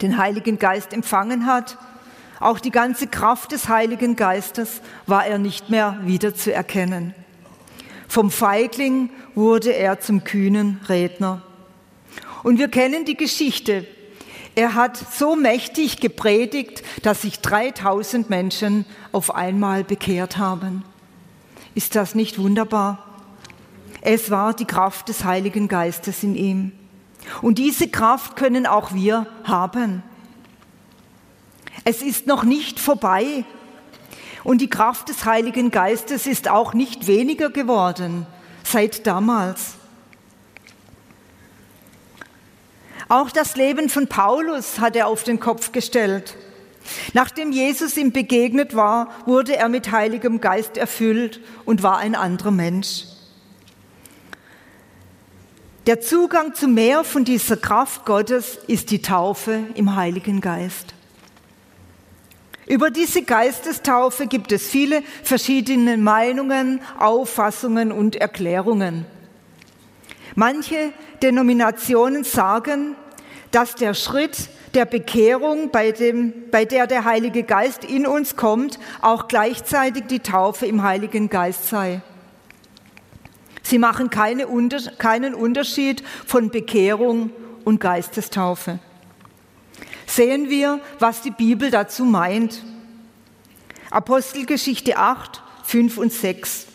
den 0.00 0.18
Heiligen 0.18 0.58
Geist 0.58 0.92
empfangen 0.92 1.46
hat, 1.46 1.78
auch 2.40 2.58
die 2.58 2.72
ganze 2.72 3.06
Kraft 3.06 3.52
des 3.52 3.68
Heiligen 3.68 4.16
Geistes 4.16 4.80
war 5.06 5.24
er 5.24 5.38
nicht 5.38 5.70
mehr 5.70 5.98
wiederzuerkennen. 6.02 7.14
Vom 8.08 8.32
Feigling 8.32 9.10
wurde 9.36 9.70
er 9.70 10.00
zum 10.00 10.24
kühnen 10.24 10.80
Redner. 10.88 11.42
Und 12.42 12.58
wir 12.58 12.68
kennen 12.68 13.04
die 13.04 13.16
Geschichte. 13.16 13.86
Er 14.54 14.74
hat 14.74 14.96
so 14.96 15.34
mächtig 15.34 16.00
gepredigt, 16.00 16.82
dass 17.02 17.22
sich 17.22 17.40
3000 17.40 18.28
Menschen 18.28 18.84
auf 19.10 19.34
einmal 19.34 19.82
bekehrt 19.82 20.36
haben. 20.36 20.84
Ist 21.74 21.96
das 21.96 22.14
nicht 22.14 22.38
wunderbar? 22.38 23.06
Es 24.02 24.30
war 24.30 24.52
die 24.52 24.66
Kraft 24.66 25.08
des 25.08 25.24
Heiligen 25.24 25.68
Geistes 25.68 26.22
in 26.22 26.34
ihm. 26.34 26.72
Und 27.40 27.58
diese 27.58 27.88
Kraft 27.88 28.36
können 28.36 28.66
auch 28.66 28.92
wir 28.92 29.26
haben. 29.44 30.02
Es 31.84 32.02
ist 32.02 32.26
noch 32.26 32.44
nicht 32.44 32.78
vorbei. 32.78 33.44
Und 34.44 34.60
die 34.60 34.68
Kraft 34.68 35.08
des 35.08 35.24
Heiligen 35.24 35.70
Geistes 35.70 36.26
ist 36.26 36.48
auch 36.48 36.74
nicht 36.74 37.06
weniger 37.06 37.48
geworden 37.48 38.26
seit 38.64 39.06
damals. 39.06 39.76
Auch 43.12 43.30
das 43.30 43.56
Leben 43.56 43.90
von 43.90 44.06
Paulus 44.06 44.78
hat 44.78 44.96
er 44.96 45.06
auf 45.06 45.22
den 45.22 45.38
Kopf 45.38 45.72
gestellt. 45.72 46.34
Nachdem 47.12 47.52
Jesus 47.52 47.98
ihm 47.98 48.10
begegnet 48.10 48.74
war, 48.74 49.10
wurde 49.26 49.54
er 49.54 49.68
mit 49.68 49.92
Heiligem 49.92 50.40
Geist 50.40 50.78
erfüllt 50.78 51.38
und 51.66 51.82
war 51.82 51.98
ein 51.98 52.14
anderer 52.14 52.52
Mensch. 52.52 53.04
Der 55.84 56.00
Zugang 56.00 56.54
zu 56.54 56.68
mehr 56.68 57.04
von 57.04 57.26
dieser 57.26 57.58
Kraft 57.58 58.06
Gottes 58.06 58.58
ist 58.66 58.90
die 58.90 59.02
Taufe 59.02 59.60
im 59.74 59.94
Heiligen 59.94 60.40
Geist. 60.40 60.94
Über 62.66 62.90
diese 62.90 63.24
Geistestaufe 63.24 64.26
gibt 64.26 64.52
es 64.52 64.66
viele 64.66 65.02
verschiedene 65.22 65.98
Meinungen, 65.98 66.80
Auffassungen 66.98 67.92
und 67.92 68.16
Erklärungen. 68.16 69.04
Manche 70.34 70.94
Denominationen 71.22 72.24
sagen, 72.24 72.96
dass 73.52 73.76
der 73.76 73.94
Schritt 73.94 74.48
der 74.74 74.86
Bekehrung, 74.86 75.70
bei, 75.70 75.92
dem, 75.92 76.32
bei 76.50 76.64
der 76.64 76.86
der 76.86 77.04
Heilige 77.04 77.44
Geist 77.44 77.84
in 77.84 78.06
uns 78.06 78.36
kommt, 78.36 78.78
auch 79.02 79.28
gleichzeitig 79.28 80.04
die 80.08 80.20
Taufe 80.20 80.66
im 80.66 80.82
Heiligen 80.82 81.28
Geist 81.28 81.68
sei. 81.68 82.00
Sie 83.62 83.78
machen 83.78 84.10
keine, 84.10 84.46
keinen 84.98 85.34
Unterschied 85.34 86.02
von 86.26 86.50
Bekehrung 86.50 87.30
und 87.64 87.80
Geistestaufe. 87.80 88.80
Sehen 90.06 90.50
wir, 90.50 90.80
was 90.98 91.22
die 91.22 91.30
Bibel 91.30 91.70
dazu 91.70 92.04
meint. 92.04 92.62
Apostelgeschichte 93.90 94.96
8, 94.96 95.42
5 95.64 95.98
und 95.98 96.12
6. 96.12 96.66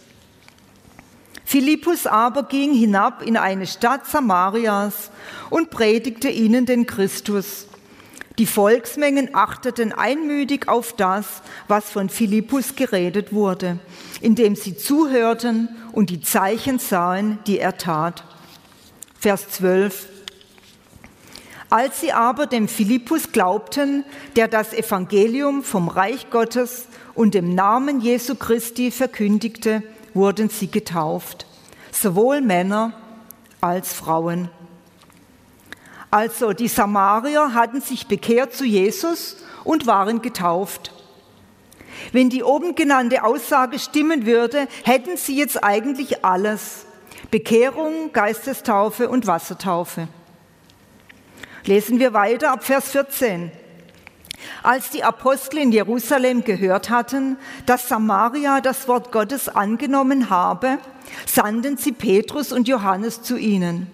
Philippus 1.47 2.07
aber 2.07 2.43
ging 2.43 2.73
hinab 2.73 3.21
in 3.21 3.37
eine 3.37 3.67
Stadt 3.67 4.05
Samarias 4.05 5.11
und 5.49 5.69
predigte 5.69 6.27
ihnen 6.27 6.65
den 6.65 6.85
Christus. 6.85 7.67
Die 8.37 8.45
Volksmengen 8.45 9.33
achteten 9.33 9.93
einmütig 9.93 10.67
auf 10.67 10.91
das, 10.91 11.41
was 11.69 11.89
von 11.89 12.09
Philippus 12.09 12.75
geredet 12.75 13.31
wurde, 13.31 13.79
indem 14.19 14.57
sie 14.57 14.75
zuhörten 14.75 15.69
und 15.93 16.09
die 16.09 16.19
Zeichen 16.19 16.79
sahen, 16.79 17.39
die 17.47 17.59
er 17.59 17.77
tat. 17.77 18.25
Vers 19.17 19.47
12. 19.51 20.05
Als 21.69 22.01
sie 22.01 22.11
aber 22.11 22.47
dem 22.47 22.67
Philippus 22.67 23.31
glaubten, 23.31 24.03
der 24.35 24.49
das 24.49 24.73
Evangelium 24.73 25.63
vom 25.63 25.87
Reich 25.87 26.29
Gottes 26.29 26.87
und 27.15 27.35
dem 27.35 27.55
Namen 27.55 28.01
Jesu 28.01 28.35
Christi 28.35 28.91
verkündigte, 28.91 29.81
wurden 30.17 30.49
sie 30.49 30.69
getauft, 30.69 31.45
sowohl 31.91 32.41
Männer 32.41 32.91
als 33.61 33.93
Frauen. 33.93 34.49
Also 36.11 36.51
die 36.51 36.67
Samarier 36.67 37.53
hatten 37.53 37.79
sich 37.79 38.07
bekehrt 38.07 38.53
zu 38.53 38.65
Jesus 38.65 39.37
und 39.63 39.87
waren 39.87 40.21
getauft. 40.21 40.91
Wenn 42.11 42.29
die 42.29 42.43
oben 42.43 42.75
genannte 42.75 43.23
Aussage 43.23 43.79
stimmen 43.79 44.25
würde, 44.25 44.67
hätten 44.83 45.17
sie 45.17 45.37
jetzt 45.37 45.63
eigentlich 45.63 46.25
alles. 46.25 46.85
Bekehrung, 47.31 48.11
Geistestaufe 48.13 49.09
und 49.09 49.27
Wassertaufe. 49.27 50.07
Lesen 51.65 51.99
wir 51.99 52.13
weiter 52.13 52.51
ab 52.51 52.63
Vers 52.63 52.91
14. 52.91 53.51
Als 54.63 54.89
die 54.89 55.03
Apostel 55.03 55.59
in 55.59 55.71
Jerusalem 55.71 56.43
gehört 56.43 56.89
hatten, 56.89 57.37
dass 57.65 57.89
Samaria 57.89 58.61
das 58.61 58.87
Wort 58.87 59.11
Gottes 59.11 59.49
angenommen 59.49 60.29
habe, 60.29 60.77
sandten 61.25 61.77
sie 61.77 61.91
Petrus 61.91 62.51
und 62.51 62.67
Johannes 62.67 63.21
zu 63.21 63.37
ihnen. 63.37 63.87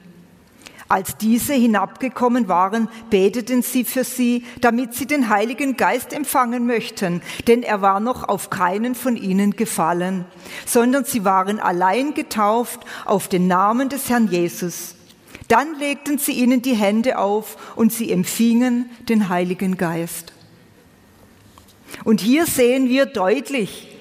Als 0.89 1.17
diese 1.17 1.53
hinabgekommen 1.53 2.47
waren, 2.47 2.87
beteten 3.09 3.63
sie 3.63 3.83
für 3.83 4.03
sie, 4.03 4.45
damit 4.61 4.93
sie 4.93 5.07
den 5.07 5.29
Heiligen 5.29 5.75
Geist 5.75 6.13
empfangen 6.13 6.67
möchten, 6.67 7.21
denn 7.47 7.63
er 7.63 7.81
war 7.81 7.99
noch 7.99 8.27
auf 8.27 8.49
keinen 8.49 8.93
von 8.93 9.15
ihnen 9.15 9.55
gefallen, 9.55 10.25
sondern 10.65 11.05
sie 11.05 11.25
waren 11.25 11.59
allein 11.59 12.13
getauft 12.13 12.81
auf 13.05 13.27
den 13.27 13.47
Namen 13.47 13.89
des 13.89 14.09
Herrn 14.09 14.27
Jesus. 14.27 14.95
Dann 15.53 15.77
legten 15.77 16.17
sie 16.17 16.31
ihnen 16.31 16.63
die 16.63 16.73
Hände 16.73 17.19
auf 17.19 17.75
und 17.75 17.93
sie 17.93 18.11
empfingen 18.11 18.89
den 19.07 19.29
Heiligen 19.29 19.77
Geist. 19.77 20.33
Und 22.03 22.21
hier 22.21 22.47
sehen 22.47 22.89
wir 22.89 23.05
deutlich, 23.05 23.95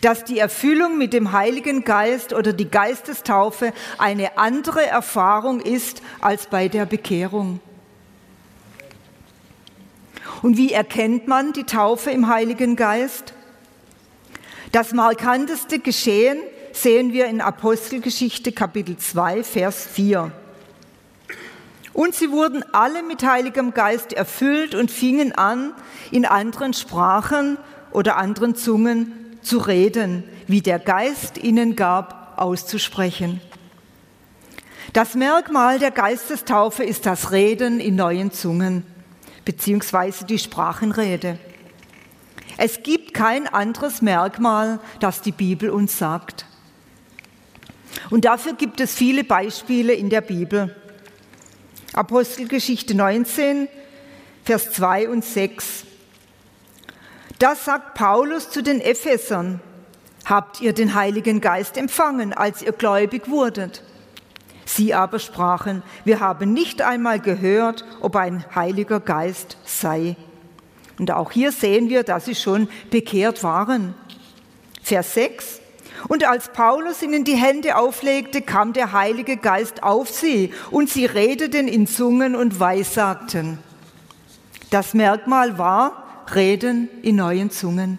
dass 0.00 0.22
die 0.22 0.38
Erfüllung 0.38 0.98
mit 0.98 1.12
dem 1.12 1.32
Heiligen 1.32 1.82
Geist 1.82 2.32
oder 2.32 2.52
die 2.52 2.70
Geistestaufe 2.70 3.72
eine 3.98 4.38
andere 4.38 4.86
Erfahrung 4.86 5.58
ist 5.58 6.02
als 6.20 6.46
bei 6.46 6.68
der 6.68 6.86
Bekehrung. 6.86 7.58
Und 10.40 10.56
wie 10.56 10.70
erkennt 10.70 11.26
man 11.26 11.52
die 11.52 11.64
Taufe 11.64 12.12
im 12.12 12.28
Heiligen 12.28 12.76
Geist? 12.76 13.34
Das 14.70 14.92
markanteste 14.92 15.80
Geschehen 15.80 16.38
sehen 16.70 17.12
wir 17.12 17.26
in 17.26 17.40
Apostelgeschichte 17.40 18.52
Kapitel 18.52 18.96
2, 18.96 19.42
Vers 19.42 19.84
4. 19.84 20.30
Und 21.92 22.14
sie 22.14 22.30
wurden 22.30 22.64
alle 22.72 23.02
mit 23.02 23.22
Heiligem 23.22 23.74
Geist 23.74 24.12
erfüllt 24.12 24.74
und 24.74 24.90
fingen 24.90 25.32
an, 25.32 25.74
in 26.10 26.24
anderen 26.24 26.72
Sprachen 26.72 27.58
oder 27.90 28.16
anderen 28.16 28.54
Zungen 28.54 29.38
zu 29.42 29.58
reden, 29.58 30.24
wie 30.46 30.62
der 30.62 30.78
Geist 30.78 31.38
ihnen 31.38 31.76
gab, 31.76 32.38
auszusprechen. 32.38 33.40
Das 34.92 35.14
Merkmal 35.14 35.78
der 35.78 35.90
Geistestaufe 35.90 36.84
ist 36.84 37.06
das 37.06 37.30
Reden 37.30 37.80
in 37.80 37.96
neuen 37.96 38.30
Zungen, 38.32 38.84
beziehungsweise 39.44 40.24
die 40.24 40.38
Sprachenrede. 40.38 41.38
Es 42.56 42.82
gibt 42.82 43.14
kein 43.14 43.46
anderes 43.46 44.02
Merkmal, 44.02 44.80
das 45.00 45.22
die 45.22 45.32
Bibel 45.32 45.70
uns 45.70 45.98
sagt. 45.98 46.46
Und 48.10 48.24
dafür 48.24 48.52
gibt 48.54 48.80
es 48.80 48.94
viele 48.94 49.24
Beispiele 49.24 49.94
in 49.94 50.10
der 50.10 50.20
Bibel. 50.20 50.76
Apostelgeschichte 51.94 52.94
19, 52.94 53.68
Vers 54.44 54.72
2 54.72 55.10
und 55.10 55.24
6. 55.24 55.84
Das 57.38 57.64
sagt 57.66 57.94
Paulus 57.94 58.50
zu 58.50 58.62
den 58.62 58.80
Ephesern. 58.80 59.60
habt 60.24 60.60
ihr 60.60 60.72
den 60.72 60.94
Heiligen 60.94 61.40
Geist 61.40 61.76
empfangen, 61.76 62.32
als 62.32 62.62
ihr 62.62 62.72
gläubig 62.72 63.28
wurdet? 63.28 63.82
Sie 64.64 64.94
aber 64.94 65.18
sprachen, 65.18 65.82
wir 66.04 66.20
haben 66.20 66.52
nicht 66.52 66.80
einmal 66.80 67.18
gehört, 67.20 67.84
ob 68.00 68.16
ein 68.16 68.44
Heiliger 68.54 69.00
Geist 69.00 69.58
sei. 69.64 70.16
Und 70.98 71.10
auch 71.10 71.32
hier 71.32 71.52
sehen 71.52 71.88
wir, 71.88 72.04
dass 72.04 72.24
sie 72.24 72.36
schon 72.36 72.68
bekehrt 72.90 73.42
waren. 73.42 73.94
Vers 74.82 75.14
6. 75.14 75.61
Und 76.08 76.24
als 76.24 76.48
Paulus 76.52 77.02
ihnen 77.02 77.24
die 77.24 77.36
Hände 77.36 77.76
auflegte, 77.76 78.42
kam 78.42 78.72
der 78.72 78.92
Heilige 78.92 79.36
Geist 79.36 79.82
auf 79.82 80.10
sie 80.10 80.52
und 80.70 80.90
sie 80.90 81.06
redeten 81.06 81.68
in 81.68 81.86
Zungen 81.86 82.34
und 82.34 82.58
Weissagten. 82.60 83.58
Das 84.70 84.94
Merkmal 84.94 85.58
war 85.58 86.24
Reden 86.34 86.88
in 87.02 87.16
neuen 87.16 87.50
Zungen. 87.50 87.98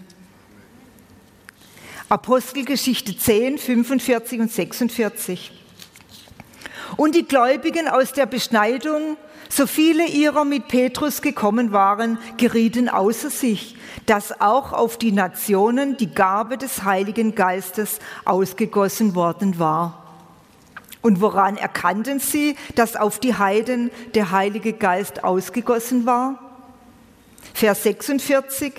Apostelgeschichte 2.08 3.16
10, 3.16 3.58
45 3.58 4.40
und 4.40 4.52
46. 4.52 5.52
Und 6.96 7.14
die 7.14 7.24
Gläubigen 7.24 7.88
aus 7.88 8.12
der 8.12 8.26
Beschneidung, 8.26 9.16
so 9.54 9.68
viele 9.68 10.06
ihrer 10.06 10.44
mit 10.44 10.66
Petrus 10.66 11.22
gekommen 11.22 11.70
waren, 11.70 12.18
gerieten 12.38 12.88
außer 12.88 13.30
sich, 13.30 13.76
dass 14.06 14.40
auch 14.40 14.72
auf 14.72 14.98
die 14.98 15.12
Nationen 15.12 15.96
die 15.96 16.12
Gabe 16.12 16.58
des 16.58 16.82
Heiligen 16.82 17.36
Geistes 17.36 18.00
ausgegossen 18.24 19.14
worden 19.14 19.60
war. 19.60 20.04
Und 21.02 21.20
woran 21.20 21.56
erkannten 21.56 22.18
sie, 22.18 22.56
dass 22.74 22.96
auf 22.96 23.20
die 23.20 23.36
Heiden 23.36 23.92
der 24.14 24.32
Heilige 24.32 24.72
Geist 24.72 25.22
ausgegossen 25.22 26.04
war? 26.04 26.38
Vers 27.52 27.84
46. 27.84 28.72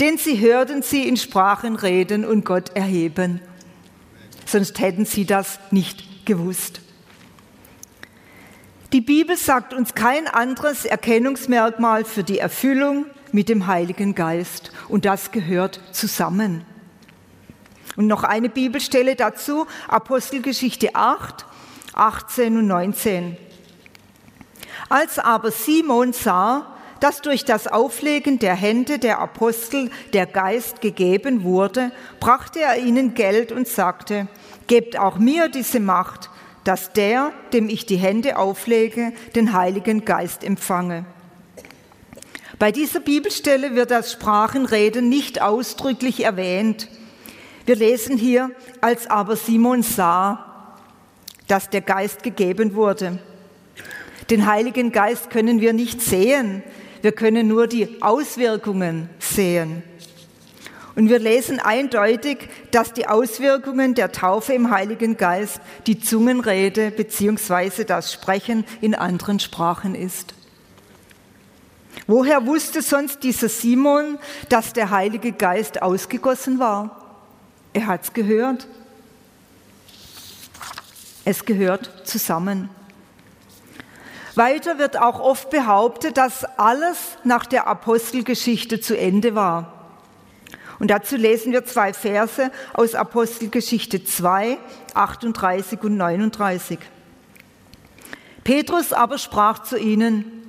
Denn 0.00 0.18
sie 0.18 0.38
hörten 0.38 0.82
sie 0.82 1.08
in 1.08 1.16
Sprachen 1.16 1.76
reden 1.76 2.26
und 2.26 2.44
Gott 2.44 2.76
erheben. 2.76 3.40
Sonst 4.44 4.80
hätten 4.80 5.06
sie 5.06 5.24
das 5.24 5.60
nicht 5.70 6.26
gewusst. 6.26 6.80
Die 8.92 9.00
Bibel 9.00 9.36
sagt 9.36 9.72
uns 9.72 9.94
kein 9.94 10.26
anderes 10.26 10.84
Erkennungsmerkmal 10.84 12.04
für 12.04 12.24
die 12.24 12.40
Erfüllung 12.40 13.06
mit 13.30 13.48
dem 13.48 13.68
Heiligen 13.68 14.16
Geist. 14.16 14.72
Und 14.88 15.04
das 15.04 15.30
gehört 15.30 15.80
zusammen. 15.92 16.64
Und 17.94 18.08
noch 18.08 18.24
eine 18.24 18.48
Bibelstelle 18.48 19.14
dazu, 19.14 19.68
Apostelgeschichte 19.86 20.96
8, 20.96 21.46
18 21.94 22.58
und 22.58 22.66
19. 22.66 23.36
Als 24.88 25.20
aber 25.20 25.52
Simon 25.52 26.12
sah, 26.12 26.76
dass 26.98 27.22
durch 27.22 27.44
das 27.44 27.68
Auflegen 27.68 28.40
der 28.40 28.56
Hände 28.56 28.98
der 28.98 29.20
Apostel 29.20 29.92
der 30.12 30.26
Geist 30.26 30.80
gegeben 30.80 31.44
wurde, 31.44 31.92
brachte 32.18 32.60
er 32.60 32.78
ihnen 32.78 33.14
Geld 33.14 33.52
und 33.52 33.68
sagte, 33.68 34.26
Gebt 34.66 34.96
auch 34.96 35.18
mir 35.18 35.48
diese 35.48 35.80
Macht, 35.80 36.30
dass 36.64 36.92
der, 36.92 37.32
dem 37.52 37.68
ich 37.68 37.86
die 37.86 37.96
Hände 37.96 38.36
auflege, 38.36 39.12
den 39.34 39.52
Heiligen 39.52 40.04
Geist 40.04 40.44
empfange. 40.44 41.04
Bei 42.58 42.72
dieser 42.72 43.00
Bibelstelle 43.00 43.74
wird 43.74 43.90
das 43.90 44.12
Sprachenreden 44.12 45.08
nicht 45.08 45.40
ausdrücklich 45.40 46.24
erwähnt. 46.24 46.88
Wir 47.64 47.76
lesen 47.76 48.18
hier, 48.18 48.50
als 48.82 49.06
aber 49.06 49.36
Simon 49.36 49.82
sah, 49.82 50.76
dass 51.48 51.70
der 51.70 51.80
Geist 51.80 52.22
gegeben 52.22 52.74
wurde. 52.74 53.18
Den 54.28 54.46
Heiligen 54.46 54.92
Geist 54.92 55.30
können 55.30 55.60
wir 55.60 55.72
nicht 55.72 56.02
sehen, 56.02 56.62
wir 57.02 57.12
können 57.12 57.48
nur 57.48 57.66
die 57.66 58.02
Auswirkungen 58.02 59.08
sehen. 59.18 59.82
Und 61.00 61.08
wir 61.08 61.18
lesen 61.18 61.60
eindeutig, 61.60 62.50
dass 62.72 62.92
die 62.92 63.06
Auswirkungen 63.06 63.94
der 63.94 64.12
Taufe 64.12 64.52
im 64.52 64.70
Heiligen 64.70 65.16
Geist 65.16 65.58
die 65.86 65.98
Zungenrede 65.98 66.90
bzw. 66.90 67.84
das 67.84 68.12
Sprechen 68.12 68.66
in 68.82 68.94
anderen 68.94 69.40
Sprachen 69.40 69.94
ist. 69.94 70.34
Woher 72.06 72.44
wusste 72.44 72.82
sonst 72.82 73.22
dieser 73.22 73.48
Simon, 73.48 74.18
dass 74.50 74.74
der 74.74 74.90
Heilige 74.90 75.32
Geist 75.32 75.80
ausgegossen 75.80 76.58
war? 76.58 77.16
Er 77.72 77.86
hat 77.86 78.02
es 78.02 78.12
gehört. 78.12 78.68
Es 81.24 81.46
gehört 81.46 82.02
zusammen. 82.04 82.68
Weiter 84.34 84.78
wird 84.78 84.98
auch 84.98 85.18
oft 85.18 85.48
behauptet, 85.48 86.18
dass 86.18 86.44
alles 86.58 87.16
nach 87.24 87.46
der 87.46 87.68
Apostelgeschichte 87.68 88.82
zu 88.82 88.98
Ende 88.98 89.34
war. 89.34 89.79
Und 90.80 90.90
dazu 90.90 91.16
lesen 91.16 91.52
wir 91.52 91.64
zwei 91.66 91.92
Verse 91.92 92.50
aus 92.72 92.94
Apostelgeschichte 92.94 94.02
2, 94.02 94.58
38 94.94 95.80
und 95.82 95.96
39. 95.96 96.78
Petrus 98.42 98.92
aber 98.92 99.18
sprach 99.18 99.62
zu 99.62 99.78
ihnen, 99.78 100.40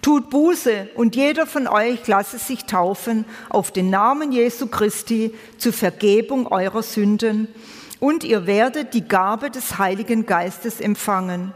Tut 0.00 0.30
Buße 0.30 0.88
und 0.94 1.14
jeder 1.14 1.46
von 1.46 1.66
euch 1.66 2.06
lasse 2.06 2.38
sich 2.38 2.64
taufen 2.64 3.26
auf 3.50 3.70
den 3.70 3.90
Namen 3.90 4.32
Jesu 4.32 4.66
Christi 4.66 5.34
zur 5.58 5.74
Vergebung 5.74 6.46
eurer 6.46 6.82
Sünden 6.82 7.48
und 8.00 8.24
ihr 8.24 8.46
werdet 8.46 8.94
die 8.94 9.06
Gabe 9.06 9.50
des 9.50 9.78
Heiligen 9.78 10.26
Geistes 10.26 10.80
empfangen. 10.80 11.52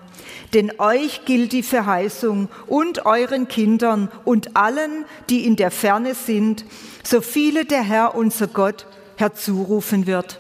Denn 0.53 0.73
euch 0.79 1.25
gilt 1.25 1.53
die 1.53 1.63
Verheißung 1.63 2.49
und 2.67 3.07
euren 3.07 3.49
Kindern 3.49 4.11
und 4.25 4.57
allen, 4.57 5.05
die 5.31 5.47
in 5.47 5.57
der 5.57 5.71
Ferne 5.71 6.15
sind, 6.15 6.65
so 7.03 7.21
viele 7.21 7.65
der 7.65 7.83
Herr 7.83 8.15
unser 8.15 8.47
Gott 8.47 8.87
herzurufen 9.17 10.07
wird. 10.07 10.39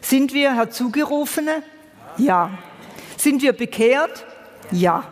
Sind 0.00 0.32
wir 0.32 0.54
Herzugerufene? 0.54 1.62
Ja. 2.16 2.50
Sind 3.16 3.42
wir 3.42 3.52
bekehrt? 3.52 4.24
Ja. 4.70 5.04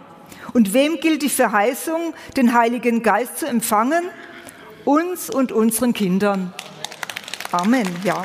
Und 0.53 0.73
wem 0.73 0.99
gilt 1.01 1.23
die 1.23 1.29
Verheißung, 1.29 2.15
den 2.37 2.55
Heiligen 2.55 3.03
Geist 3.03 3.39
zu 3.39 3.47
empfangen? 3.47 4.05
Uns 4.85 5.29
und 5.29 5.53
unseren 5.53 5.93
Kindern. 5.93 6.55
Amen, 7.53 7.89
ja. 8.05 8.25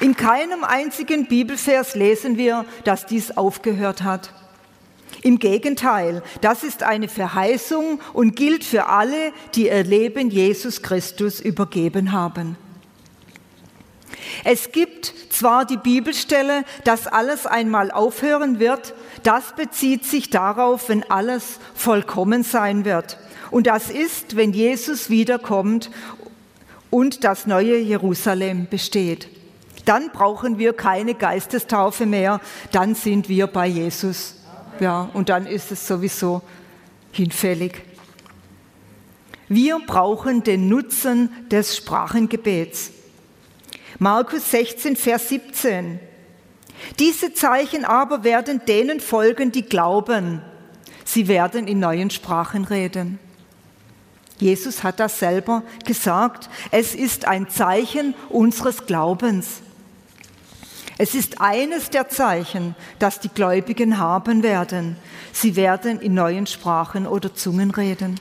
In 0.00 0.16
keinem 0.16 0.64
einzigen 0.64 1.26
Bibelvers 1.26 1.94
lesen 1.94 2.36
wir, 2.36 2.64
dass 2.84 3.06
dies 3.06 3.36
aufgehört 3.36 4.02
hat. 4.02 4.32
Im 5.22 5.38
Gegenteil, 5.38 6.22
das 6.40 6.62
ist 6.62 6.82
eine 6.82 7.08
Verheißung 7.08 8.00
und 8.12 8.36
gilt 8.36 8.64
für 8.64 8.86
alle, 8.86 9.32
die 9.54 9.66
ihr 9.66 9.82
Leben 9.82 10.30
Jesus 10.30 10.82
Christus 10.82 11.40
übergeben 11.40 12.12
haben. 12.12 12.56
Es 14.44 14.70
gibt 14.70 15.12
zwar 15.30 15.64
die 15.64 15.76
Bibelstelle, 15.76 16.64
dass 16.84 17.06
alles 17.06 17.46
einmal 17.46 17.90
aufhören 17.90 18.58
wird, 18.60 18.94
das 19.22 19.56
bezieht 19.56 20.04
sich 20.04 20.30
darauf, 20.30 20.88
wenn 20.88 21.08
alles 21.10 21.58
vollkommen 21.74 22.44
sein 22.44 22.84
wird. 22.84 23.18
Und 23.50 23.66
das 23.66 23.90
ist, 23.90 24.36
wenn 24.36 24.52
Jesus 24.52 25.10
wiederkommt 25.10 25.90
und 26.90 27.24
das 27.24 27.46
neue 27.46 27.78
Jerusalem 27.78 28.68
besteht. 28.68 29.28
Dann 29.88 30.10
brauchen 30.10 30.58
wir 30.58 30.74
keine 30.74 31.14
Geistestaufe 31.14 32.04
mehr, 32.04 32.42
dann 32.72 32.94
sind 32.94 33.30
wir 33.30 33.46
bei 33.46 33.66
Jesus. 33.66 34.34
Ja, 34.80 35.08
und 35.14 35.30
dann 35.30 35.46
ist 35.46 35.72
es 35.72 35.86
sowieso 35.86 36.42
hinfällig. 37.10 37.80
Wir 39.48 39.78
brauchen 39.78 40.42
den 40.42 40.68
Nutzen 40.68 41.30
des 41.50 41.74
Sprachengebets. 41.74 42.90
Markus 43.98 44.50
16, 44.50 44.94
Vers 44.94 45.30
17. 45.30 45.98
Diese 46.98 47.32
Zeichen 47.32 47.86
aber 47.86 48.24
werden 48.24 48.60
denen 48.68 49.00
folgen, 49.00 49.52
die 49.52 49.62
glauben. 49.62 50.42
Sie 51.06 51.28
werden 51.28 51.66
in 51.66 51.78
neuen 51.78 52.10
Sprachen 52.10 52.66
reden. 52.66 53.18
Jesus 54.38 54.84
hat 54.84 55.00
das 55.00 55.18
selber 55.18 55.62
gesagt. 55.86 56.50
Es 56.72 56.94
ist 56.94 57.24
ein 57.24 57.48
Zeichen 57.48 58.14
unseres 58.28 58.84
Glaubens. 58.84 59.62
Es 61.00 61.14
ist 61.14 61.40
eines 61.40 61.90
der 61.90 62.08
Zeichen, 62.08 62.74
das 62.98 63.20
die 63.20 63.28
Gläubigen 63.28 63.98
haben 63.98 64.42
werden. 64.42 64.96
Sie 65.32 65.54
werden 65.54 66.00
in 66.00 66.14
neuen 66.14 66.48
Sprachen 66.48 67.06
oder 67.06 67.32
Zungen 67.32 67.70
reden. 67.70 68.18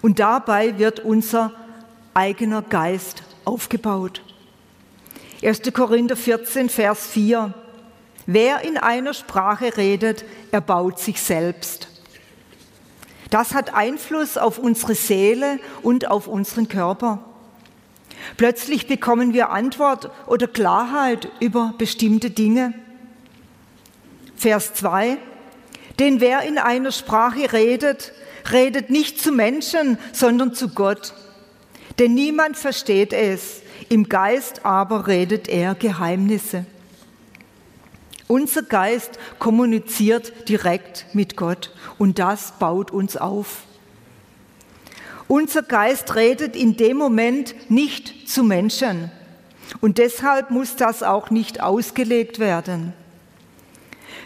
Und 0.00 0.18
dabei 0.18 0.78
wird 0.78 1.00
unser 1.00 1.52
eigener 2.14 2.62
Geist 2.62 3.22
aufgebaut. 3.44 4.22
1. 5.42 5.60
Korinther 5.74 6.16
14, 6.16 6.70
Vers 6.70 7.06
4. 7.08 7.52
Wer 8.24 8.62
in 8.62 8.78
einer 8.78 9.12
Sprache 9.12 9.76
redet, 9.76 10.24
erbaut 10.52 10.98
sich 10.98 11.20
selbst. 11.20 11.88
Das 13.28 13.52
hat 13.52 13.74
Einfluss 13.74 14.38
auf 14.38 14.58
unsere 14.58 14.94
Seele 14.94 15.60
und 15.82 16.10
auf 16.10 16.26
unseren 16.26 16.68
Körper. 16.68 17.35
Plötzlich 18.36 18.86
bekommen 18.86 19.32
wir 19.32 19.50
Antwort 19.50 20.10
oder 20.26 20.46
Klarheit 20.46 21.28
über 21.40 21.74
bestimmte 21.78 22.30
Dinge. 22.30 22.74
Vers 24.36 24.74
2. 24.74 25.18
Denn 25.98 26.20
wer 26.20 26.42
in 26.42 26.58
einer 26.58 26.92
Sprache 26.92 27.52
redet, 27.52 28.12
redet 28.52 28.90
nicht 28.90 29.20
zu 29.20 29.32
Menschen, 29.32 29.98
sondern 30.12 30.54
zu 30.54 30.68
Gott. 30.68 31.14
Denn 31.98 32.14
niemand 32.14 32.56
versteht 32.56 33.12
es, 33.12 33.62
im 33.88 34.08
Geist 34.08 34.64
aber 34.64 35.06
redet 35.06 35.48
er 35.48 35.74
Geheimnisse. 35.74 36.66
Unser 38.28 38.62
Geist 38.62 39.18
kommuniziert 39.38 40.48
direkt 40.48 41.06
mit 41.12 41.36
Gott 41.36 41.72
und 41.96 42.18
das 42.18 42.58
baut 42.58 42.90
uns 42.90 43.16
auf. 43.16 43.62
Unser 45.28 45.62
Geist 45.62 46.14
redet 46.14 46.54
in 46.54 46.76
dem 46.76 46.96
Moment 46.96 47.54
nicht 47.68 48.28
zu 48.28 48.44
Menschen 48.44 49.10
und 49.80 49.98
deshalb 49.98 50.50
muss 50.50 50.76
das 50.76 51.02
auch 51.02 51.30
nicht 51.30 51.60
ausgelegt 51.60 52.38
werden. 52.38 52.92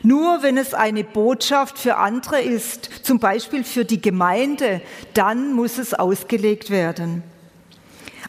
Nur 0.02 0.42
wenn 0.42 0.56
es 0.56 0.72
eine 0.72 1.04
Botschaft 1.04 1.78
für 1.78 1.96
andere 1.96 2.40
ist, 2.40 2.90
zum 3.02 3.18
Beispiel 3.18 3.64
für 3.64 3.84
die 3.84 4.00
Gemeinde, 4.00 4.80
dann 5.14 5.52
muss 5.52 5.78
es 5.78 5.92
ausgelegt 5.92 6.70
werden. 6.70 7.22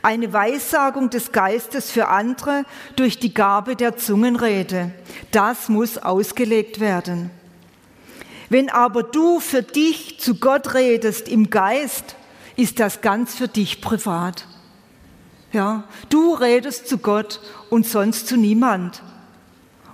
Eine 0.02 0.34
Weissagung 0.34 1.10
des 1.10 1.32
Geistes 1.32 1.92
für 1.92 2.08
andere 2.08 2.66
durch 2.96 3.20
die 3.20 3.34
Gabe 3.34 3.76
der 3.76 3.98
Zungenrede, 3.98 4.92
das 5.32 5.70
muss 5.70 5.98
ausgelegt 5.98 6.80
werden. 6.80 7.30
Wenn 8.50 8.70
aber 8.70 9.04
du 9.04 9.40
für 9.40 9.62
dich 9.64 10.20
zu 10.20 10.36
Gott 10.36 10.74
redest 10.74 11.30
im 11.30 11.50
Geist, 11.50 12.16
ist 12.62 12.80
das 12.80 13.02
ganz 13.02 13.34
für 13.34 13.48
dich 13.48 13.82
privat. 13.82 14.46
Ja, 15.52 15.86
du 16.10 16.36
redest 16.36 16.88
zu 16.88 17.00
Gott 17.00 17.42
und 17.72 17.88
sonst 17.88 18.28
zu 18.28 18.38
niemand. 18.38 19.02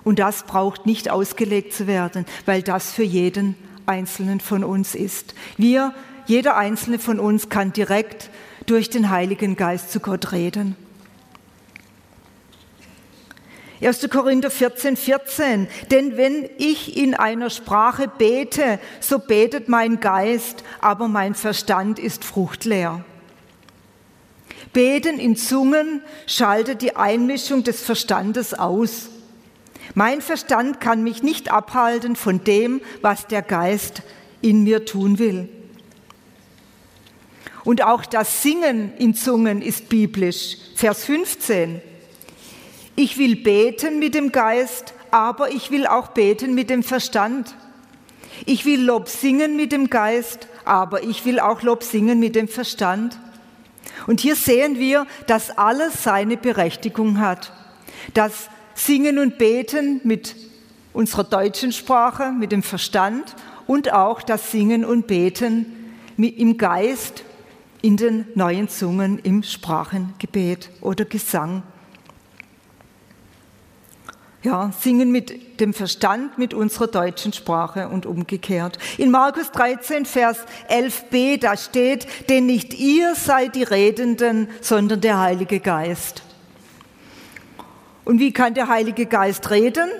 Und 0.04 0.18
das 0.18 0.42
braucht 0.42 0.84
nicht 0.84 1.10
ausgelegt 1.10 1.72
zu 1.72 1.86
werden, 1.86 2.26
weil 2.44 2.62
das 2.62 2.92
für 2.92 3.02
jeden 3.02 3.56
Einzelnen 3.86 4.40
von 4.40 4.64
uns 4.64 4.94
ist. 4.94 5.34
Wir, 5.56 5.94
jeder 6.26 6.58
Einzelne 6.58 6.98
von 6.98 7.18
uns 7.18 7.48
kann 7.48 7.72
direkt 7.72 8.28
durch 8.66 8.90
den 8.90 9.08
Heiligen 9.08 9.56
Geist 9.56 9.90
zu 9.90 10.00
Gott 10.00 10.32
reden. 10.32 10.76
1. 13.80 14.08
Korinther 14.10 14.50
14, 14.50 14.96
14. 14.96 15.68
Denn 15.90 16.16
wenn 16.16 16.48
ich 16.58 16.96
in 16.96 17.14
einer 17.14 17.48
Sprache 17.48 18.08
bete, 18.08 18.80
so 19.00 19.18
betet 19.20 19.68
mein 19.68 20.00
Geist, 20.00 20.64
aber 20.80 21.06
mein 21.06 21.34
Verstand 21.34 21.98
ist 21.98 22.24
fruchtleer. 22.24 23.04
Beten 24.72 25.18
in 25.18 25.36
Zungen 25.36 26.02
schaltet 26.26 26.82
die 26.82 26.96
Einmischung 26.96 27.62
des 27.62 27.80
Verstandes 27.82 28.52
aus. 28.52 29.08
Mein 29.94 30.20
Verstand 30.20 30.80
kann 30.80 31.02
mich 31.02 31.22
nicht 31.22 31.50
abhalten 31.50 32.16
von 32.16 32.44
dem, 32.44 32.80
was 33.00 33.26
der 33.26 33.42
Geist 33.42 34.02
in 34.42 34.64
mir 34.64 34.84
tun 34.84 35.18
will. 35.18 35.48
Und 37.64 37.82
auch 37.82 38.04
das 38.04 38.42
Singen 38.42 38.92
in 38.98 39.14
Zungen 39.14 39.62
ist 39.62 39.88
biblisch. 39.88 40.56
Vers 40.74 41.04
15. 41.04 41.80
Ich 43.00 43.16
will 43.16 43.36
beten 43.36 44.00
mit 44.00 44.16
dem 44.16 44.32
Geist, 44.32 44.92
aber 45.12 45.52
ich 45.52 45.70
will 45.70 45.86
auch 45.86 46.08
beten 46.08 46.56
mit 46.56 46.68
dem 46.68 46.82
Verstand. 46.82 47.54
Ich 48.44 48.64
will 48.64 48.82
Lob 48.82 49.08
singen 49.08 49.54
mit 49.54 49.70
dem 49.70 49.88
Geist, 49.88 50.48
aber 50.64 51.04
ich 51.04 51.24
will 51.24 51.38
auch 51.38 51.62
Lob 51.62 51.84
singen 51.84 52.18
mit 52.18 52.34
dem 52.34 52.48
Verstand. 52.48 53.16
Und 54.08 54.18
hier 54.18 54.34
sehen 54.34 54.80
wir, 54.80 55.06
dass 55.28 55.56
alles 55.56 56.02
seine 56.02 56.36
Berechtigung 56.36 57.20
hat. 57.20 57.52
Das 58.14 58.48
Singen 58.74 59.20
und 59.20 59.38
Beten 59.38 60.00
mit 60.02 60.34
unserer 60.92 61.22
deutschen 61.22 61.70
Sprache, 61.70 62.32
mit 62.32 62.50
dem 62.50 62.64
Verstand 62.64 63.36
und 63.68 63.92
auch 63.92 64.22
das 64.22 64.50
Singen 64.50 64.84
und 64.84 65.06
Beten 65.06 65.94
im 66.16 66.58
Geist, 66.58 67.22
in 67.80 67.96
den 67.96 68.26
neuen 68.34 68.68
Zungen, 68.68 69.20
im 69.20 69.44
Sprachengebet 69.44 70.70
oder 70.80 71.04
Gesang. 71.04 71.62
Ja, 74.44 74.70
singen 74.78 75.10
mit 75.10 75.58
dem 75.58 75.74
Verstand, 75.74 76.38
mit 76.38 76.54
unserer 76.54 76.86
deutschen 76.86 77.32
Sprache 77.32 77.88
und 77.88 78.06
umgekehrt. 78.06 78.78
In 78.96 79.10
Markus 79.10 79.50
13, 79.50 80.06
Vers 80.06 80.38
11b, 80.70 81.40
da 81.40 81.56
steht, 81.56 82.06
denn 82.28 82.46
nicht 82.46 82.72
ihr 82.78 83.16
seid 83.16 83.56
die 83.56 83.64
Redenden, 83.64 84.48
sondern 84.60 85.00
der 85.00 85.18
Heilige 85.18 85.58
Geist. 85.58 86.22
Und 88.04 88.20
wie 88.20 88.32
kann 88.32 88.54
der 88.54 88.68
Heilige 88.68 89.06
Geist 89.06 89.50
reden? 89.50 89.90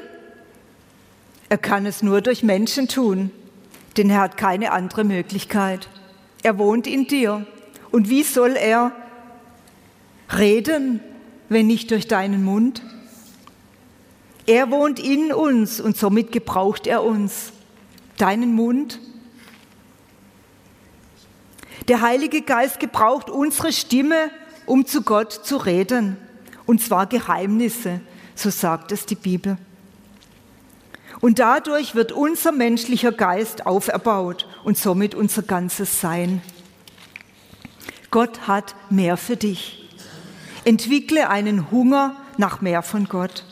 Er 1.49 1.59
kann 1.59 1.85
es 1.85 2.03
nur 2.05 2.21
durch 2.21 2.45
Menschen 2.45 2.87
tun, 2.87 3.33
denn 3.97 4.09
er 4.09 4.21
hat 4.21 4.37
keine 4.37 4.71
andere 4.71 5.03
Möglichkeit. 5.03 5.89
Er 6.45 6.59
wohnt 6.59 6.87
in 6.87 7.09
dir. 7.09 7.45
Und 7.91 8.09
wie 8.09 8.23
soll 8.23 8.55
er 8.55 8.93
reden, 10.39 11.01
wenn 11.49 11.67
nicht 11.67 11.91
durch 11.91 12.07
deinen 12.07 12.45
Mund? 12.45 12.83
Er 14.49 14.71
wohnt 14.71 14.99
in 14.99 15.31
uns 15.31 15.79
und 15.79 15.99
somit 15.99 16.33
gebraucht 16.33 16.87
er 16.87 17.05
uns. 17.05 17.53
Deinen 18.17 18.55
Mund. 18.55 18.99
Der 21.87 22.01
Heilige 22.01 22.41
Geist 22.41 22.81
gebraucht 22.81 23.29
unsere 23.29 23.75
Stimme, 23.75 24.31
um 24.65 24.87
zu 24.87 25.03
Gott 25.03 25.35
zu 25.35 25.59
reden. 25.59 26.17
Und 26.65 26.81
zwar 26.81 27.05
Geheimnisse, 27.07 28.01
so 28.35 28.49
sagt 28.49 28.91
es 28.91 29.05
die 29.05 29.17
Bibel. 29.17 29.59
Und 31.21 31.41
dadurch 31.41 31.95
wird 31.95 32.13
unser 32.13 32.51
menschlicher 32.51 33.13
Geist 33.13 33.67
auferbaut 33.67 34.49
und 34.65 34.79
somit 34.79 35.15
unser 35.15 35.43
ganzes 35.43 36.01
Sein. 36.01 36.41
Gott 38.11 38.49
hat 38.49 38.75
mehr 38.89 39.19
für 39.19 39.37
dich. 39.37 39.91
Entwickle 40.65 41.29
einen 41.29 41.71
Hunger 41.71 42.17
nach 42.39 42.63
mehr 42.63 42.81
von 42.81 43.05
Gott. 43.05 43.45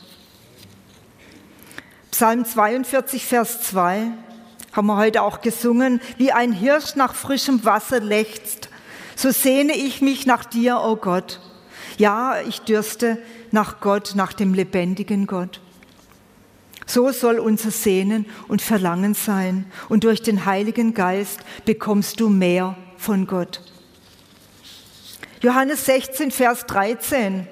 Psalm 2.17 2.45
42, 2.45 3.27
Vers 3.27 3.61
2 3.61 4.11
haben 4.73 4.87
wir 4.87 4.97
heute 4.97 5.21
auch 5.21 5.41
gesungen, 5.41 6.01
wie 6.17 6.31
ein 6.31 6.51
Hirsch 6.51 6.95
nach 6.95 7.13
frischem 7.13 7.63
Wasser 7.63 7.99
lechzt, 7.99 8.69
so 9.15 9.29
sehne 9.29 9.73
ich 9.73 10.01
mich 10.01 10.25
nach 10.25 10.43
dir, 10.43 10.77
o 10.77 10.93
oh 10.93 10.95
Gott. 10.95 11.39
Ja, 11.99 12.41
ich 12.41 12.61
dürste 12.61 13.19
nach 13.51 13.81
Gott, 13.81 14.13
nach 14.15 14.33
dem 14.33 14.55
lebendigen 14.55 15.27
Gott. 15.27 15.61
So 16.87 17.11
soll 17.11 17.37
unser 17.37 17.69
Sehnen 17.69 18.25
und 18.47 18.63
Verlangen 18.63 19.13
sein. 19.13 19.71
Und 19.87 20.03
durch 20.03 20.23
den 20.23 20.47
Heiligen 20.47 20.95
Geist 20.95 21.41
bekommst 21.65 22.19
du 22.19 22.29
mehr 22.29 22.75
von 22.97 23.27
Gott. 23.27 23.61
Johannes 25.43 25.85
16, 25.85 26.31
Vers 26.31 26.65
13. 26.65 27.47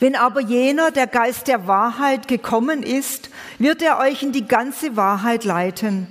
Wenn 0.00 0.14
aber 0.14 0.40
jener, 0.40 0.90
der 0.90 1.06
Geist 1.06 1.48
der 1.48 1.66
Wahrheit, 1.66 2.28
gekommen 2.28 2.82
ist, 2.82 3.30
wird 3.58 3.82
er 3.82 3.98
euch 3.98 4.22
in 4.22 4.32
die 4.32 4.46
ganze 4.46 4.96
Wahrheit 4.96 5.44
leiten. 5.44 6.06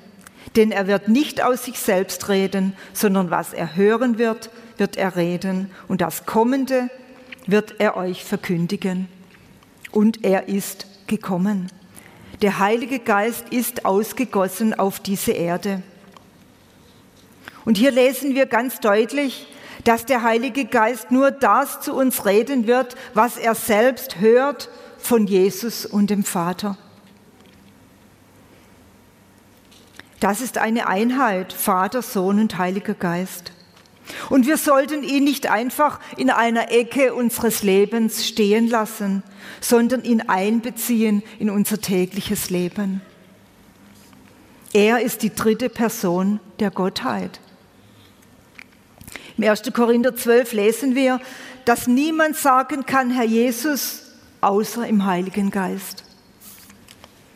Denn 0.56 0.71
er 0.71 0.88
wird 0.88 1.08
nicht 1.08 1.43
aus 1.43 1.65
sich 1.65 1.80
selbst 1.80 2.30
reden, 2.30 2.73
sondern 2.93 3.30
was 3.30 3.53
er 3.53 3.75
hören 3.75 4.17
wird, 4.17 4.49
wird 4.77 4.97
er 4.97 5.15
reden. 5.15 5.71
Und 5.88 6.01
das 6.01 6.25
Kommende 6.25 6.89
wird 7.45 7.75
er 7.80 7.95
euch 7.95 8.23
verkündigen. 8.23 9.08
Und 9.91 10.23
er 10.23 10.47
ist 10.47 10.88
gekommen. 11.08 11.71
Der 12.41 12.60
Heilige 12.60 12.99
Geist 12.99 13.49
ist 13.49 13.86
ausgegossen 13.86 14.77
auf 14.77 14.99
diese 14.99 15.32
Erde. 15.32 15.82
Und 17.65 17.77
hier 17.77 17.91
lesen 17.91 18.36
wir 18.36 18.45
ganz 18.45 18.80
deutlich, 18.80 19.47
dass 19.83 20.05
der 20.05 20.23
Heilige 20.23 20.65
Geist 20.65 21.11
nur 21.11 21.31
das 21.31 21.81
zu 21.81 21.93
uns 21.93 22.25
reden 22.25 22.67
wird, 22.67 22.95
was 23.13 23.37
er 23.37 23.55
selbst 23.55 24.19
hört 24.19 24.69
von 24.97 25.27
Jesus 25.27 25.85
und 25.85 26.09
dem 26.09 26.23
Vater. 26.23 26.77
Das 30.19 30.41
ist 30.41 30.57
eine 30.57 30.87
Einheit, 30.87 31.53
Vater, 31.53 32.01
Sohn 32.01 32.39
und 32.39 32.57
Heiliger 32.57 32.95
Geist. 32.95 33.51
Und 34.29 34.47
wir 34.47 34.57
sollten 34.57 35.03
ihn 35.03 35.23
nicht 35.23 35.47
einfach 35.47 35.99
in 36.15 36.29
einer 36.29 36.71
Ecke 36.71 37.13
unseres 37.13 37.61
Lebens 37.61 38.25
stehen 38.25 38.67
lassen, 38.67 39.21
sondern 39.61 40.03
ihn 40.03 40.21
einbeziehen 40.21 41.23
in 41.39 41.49
unser 41.49 41.79
tägliches 41.79 42.49
Leben. 42.49 43.01
Er 44.73 45.01
ist 45.01 45.23
die 45.23 45.33
dritte 45.33 45.69
Person 45.69 46.39
der 46.59 46.71
Gottheit. 46.71 47.39
Im 49.38 49.43
1. 49.43 49.62
Korinther 49.73 50.15
12 50.15 50.54
lesen 50.54 50.95
wir, 50.95 51.19
dass 51.65 51.88
niemand 51.88 52.36
sagen 52.36 52.86
kann, 52.86 53.12
Herr 53.12 53.26
Jesus, 53.26 54.04
außer 54.41 54.88
im 54.88 55.06
Heiligen 55.06 55.52
Geist 55.52 56.04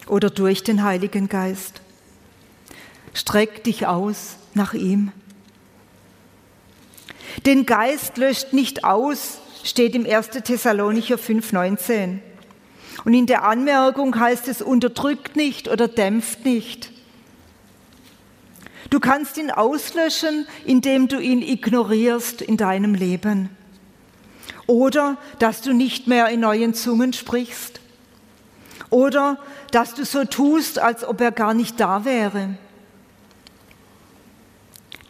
oder 0.07 0.29
durch 0.29 0.63
den 0.63 0.83
Heiligen 0.83 1.29
Geist. 1.29 1.81
Streck 3.13 3.63
dich 3.63 3.87
aus 3.87 4.37
nach 4.53 4.73
ihm. 4.73 5.11
Den 7.45 7.65
Geist 7.65 8.17
löscht 8.17 8.53
nicht 8.53 8.83
aus, 8.83 9.39
steht 9.63 9.95
im 9.95 10.05
1. 10.05 10.29
Thessalonicher 10.43 11.15
5,19. 11.15 12.19
Und 13.05 13.13
in 13.13 13.25
der 13.25 13.43
Anmerkung 13.43 14.19
heißt 14.19 14.47
es, 14.47 14.61
unterdrückt 14.61 15.35
nicht 15.35 15.67
oder 15.67 15.87
dämpft 15.87 16.45
nicht. 16.45 16.90
Du 18.91 18.99
kannst 18.99 19.37
ihn 19.37 19.49
auslöschen, 19.49 20.45
indem 20.65 21.07
du 21.07 21.17
ihn 21.17 21.41
ignorierst 21.41 22.41
in 22.41 22.57
deinem 22.57 22.93
Leben. 22.93 23.49
Oder 24.67 25.17
dass 25.39 25.61
du 25.61 25.73
nicht 25.73 26.07
mehr 26.07 26.27
in 26.27 26.41
neuen 26.41 26.73
Zungen 26.73 27.13
sprichst. 27.13 27.79
Oder 28.89 29.39
dass 29.71 29.93
du 29.93 30.03
so 30.03 30.25
tust, 30.25 30.77
als 30.77 31.05
ob 31.05 31.21
er 31.21 31.31
gar 31.31 31.53
nicht 31.53 31.79
da 31.79 32.03
wäre. 32.03 32.55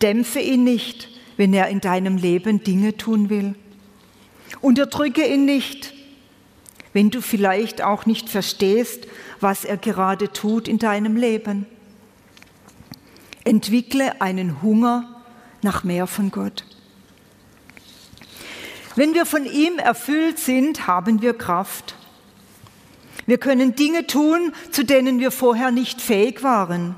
Dämpfe 0.04 0.39
ihn 0.39 0.63
nicht, 0.63 1.10
wenn 1.38 1.52
er 1.52 1.67
in 1.70 1.82
deinem 1.82 2.17
Leben 2.17 2.63
Dinge 2.63 2.98
tun 2.98 3.32
will. 3.32 3.56
Unterdrücke 4.62 5.26
ihn 5.26 5.46
nicht, 5.46 5.96
wenn 6.94 7.10
du 7.10 7.20
vielleicht 7.20 7.82
auch 7.82 8.06
nicht 8.06 8.30
verstehst, 8.30 9.08
was 9.39 9.65
er 9.65 9.78
gerade 9.78 10.32
tut 10.32 10.67
in 10.67 10.78
deinem 10.78 11.15
Leben. 11.15 11.65
Entwickle 13.44 14.22
einen 14.22 14.62
Hunger 14.62 15.22
nach 15.62 15.84
mehr 15.84 16.08
von 16.08 16.32
Gott. 16.32 16.66
Wenn 18.96 19.14
wir 19.14 19.26
von 19.26 19.46
ihm 19.46 19.80
erfüllt 19.80 20.40
sind, 20.40 20.88
haben 20.88 21.22
wir 21.22 21.34
Kraft. 21.34 21.96
Wir 23.26 23.38
können 23.38 23.76
Dinge 23.76 24.08
tun, 24.08 24.54
zu 24.72 24.84
denen 24.84 25.20
wir 25.20 25.32
vorher 25.32 25.72
nicht 25.72 26.02
fähig 26.02 26.44
waren. 26.44 26.96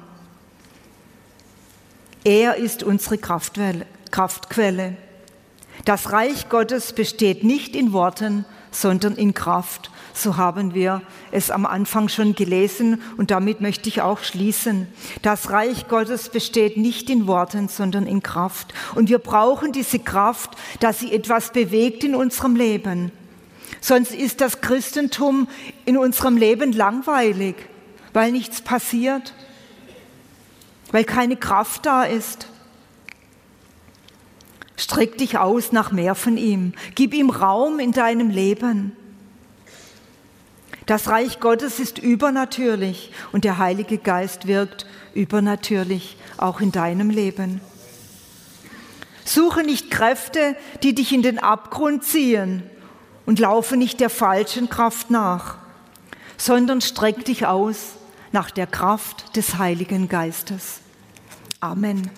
Er 2.24 2.56
ist 2.56 2.84
unsere 2.84 3.18
Kraftquelle. 3.18 4.98
Das 5.86 6.12
Reich 6.12 6.50
Gottes 6.50 6.94
besteht 6.94 7.44
nicht 7.44 7.76
in 7.76 7.92
Worten, 7.92 8.46
sondern 8.74 9.16
in 9.16 9.34
Kraft. 9.34 9.92
So 10.14 10.38
haben 10.38 10.74
wir 10.74 11.02
es 11.32 11.50
am 11.50 11.66
Anfang 11.66 12.10
schon 12.10 12.36
gelesen 12.36 13.02
und 13.18 13.32
damit 13.32 13.62
möchte 13.62 13.90
ich 13.90 14.02
auch 14.02 14.20
schließen. 14.20 14.88
Das 15.22 15.50
Reich 15.50 15.88
Gottes 15.88 16.30
besteht 16.30 16.78
nicht 16.78 17.10
in 17.10 17.26
Worten, 17.26 17.68
sondern 17.68 18.06
in 18.06 18.22
Kraft. 18.22 18.74
Und 18.96 19.10
wir 19.10 19.20
brauchen 19.20 19.72
diese 19.72 20.00
Kraft, 20.00 20.52
dass 20.80 21.00
sie 21.00 21.14
etwas 21.14 21.52
bewegt 21.52 22.04
in 22.04 22.16
unserem 22.16 22.56
Leben. 22.56 23.12
Sonst 23.82 24.14
ist 24.14 24.40
das 24.42 24.62
Christentum 24.62 25.48
in 25.86 25.98
unserem 25.98 26.38
Leben 26.38 26.72
langweilig, 26.72 27.56
weil 28.14 28.32
nichts 28.32 28.62
passiert, 28.62 29.34
weil 30.92 31.04
keine 31.04 31.36
Kraft 31.36 31.86
da 31.86 32.04
ist. 32.04 32.48
Streck 34.76 35.18
dich 35.18 35.38
aus 35.38 35.72
nach 35.72 35.92
mehr 35.92 36.16
von 36.16 36.38
ihm. 36.38 36.74
Gib 36.96 37.14
ihm 37.14 37.30
Raum 37.30 37.80
in 37.80 37.92
deinem 37.92 38.30
Leben. 38.30 38.96
Das 40.86 41.08
Reich 41.08 41.40
Gottes 41.40 41.80
ist 41.80 41.98
übernatürlich 41.98 43.12
und 43.32 43.46
der 43.46 43.58
Heilige 43.58 43.98
Geist 43.98 44.48
wirkt 44.48 44.86
übernatürlich 45.14 46.18
auch 46.38 46.60
in 46.60 46.72
deinem 46.72 47.10
Leben. 47.10 47.62
Suche 49.24 49.64
nicht 49.64 49.90
Kräfte, 49.90 50.58
die 50.82 50.94
dich 50.94 51.14
in 51.14 51.22
den 51.22 51.40
Abgrund 51.40 52.04
ziehen 52.04 52.64
und 53.26 53.40
laufe 53.40 53.78
nicht 53.78 54.02
der 54.02 54.10
falschen 54.10 54.70
Kraft 54.70 55.10
nach, 55.10 55.58
sondern 56.38 56.82
streck 56.82 57.24
dich 57.24 57.46
aus 57.46 57.94
nach 58.34 58.52
der 58.52 58.68
Kraft 58.68 59.38
des 59.38 59.58
Heiligen 59.58 60.10
Geistes. 60.10 60.82
Amen. 61.62 62.12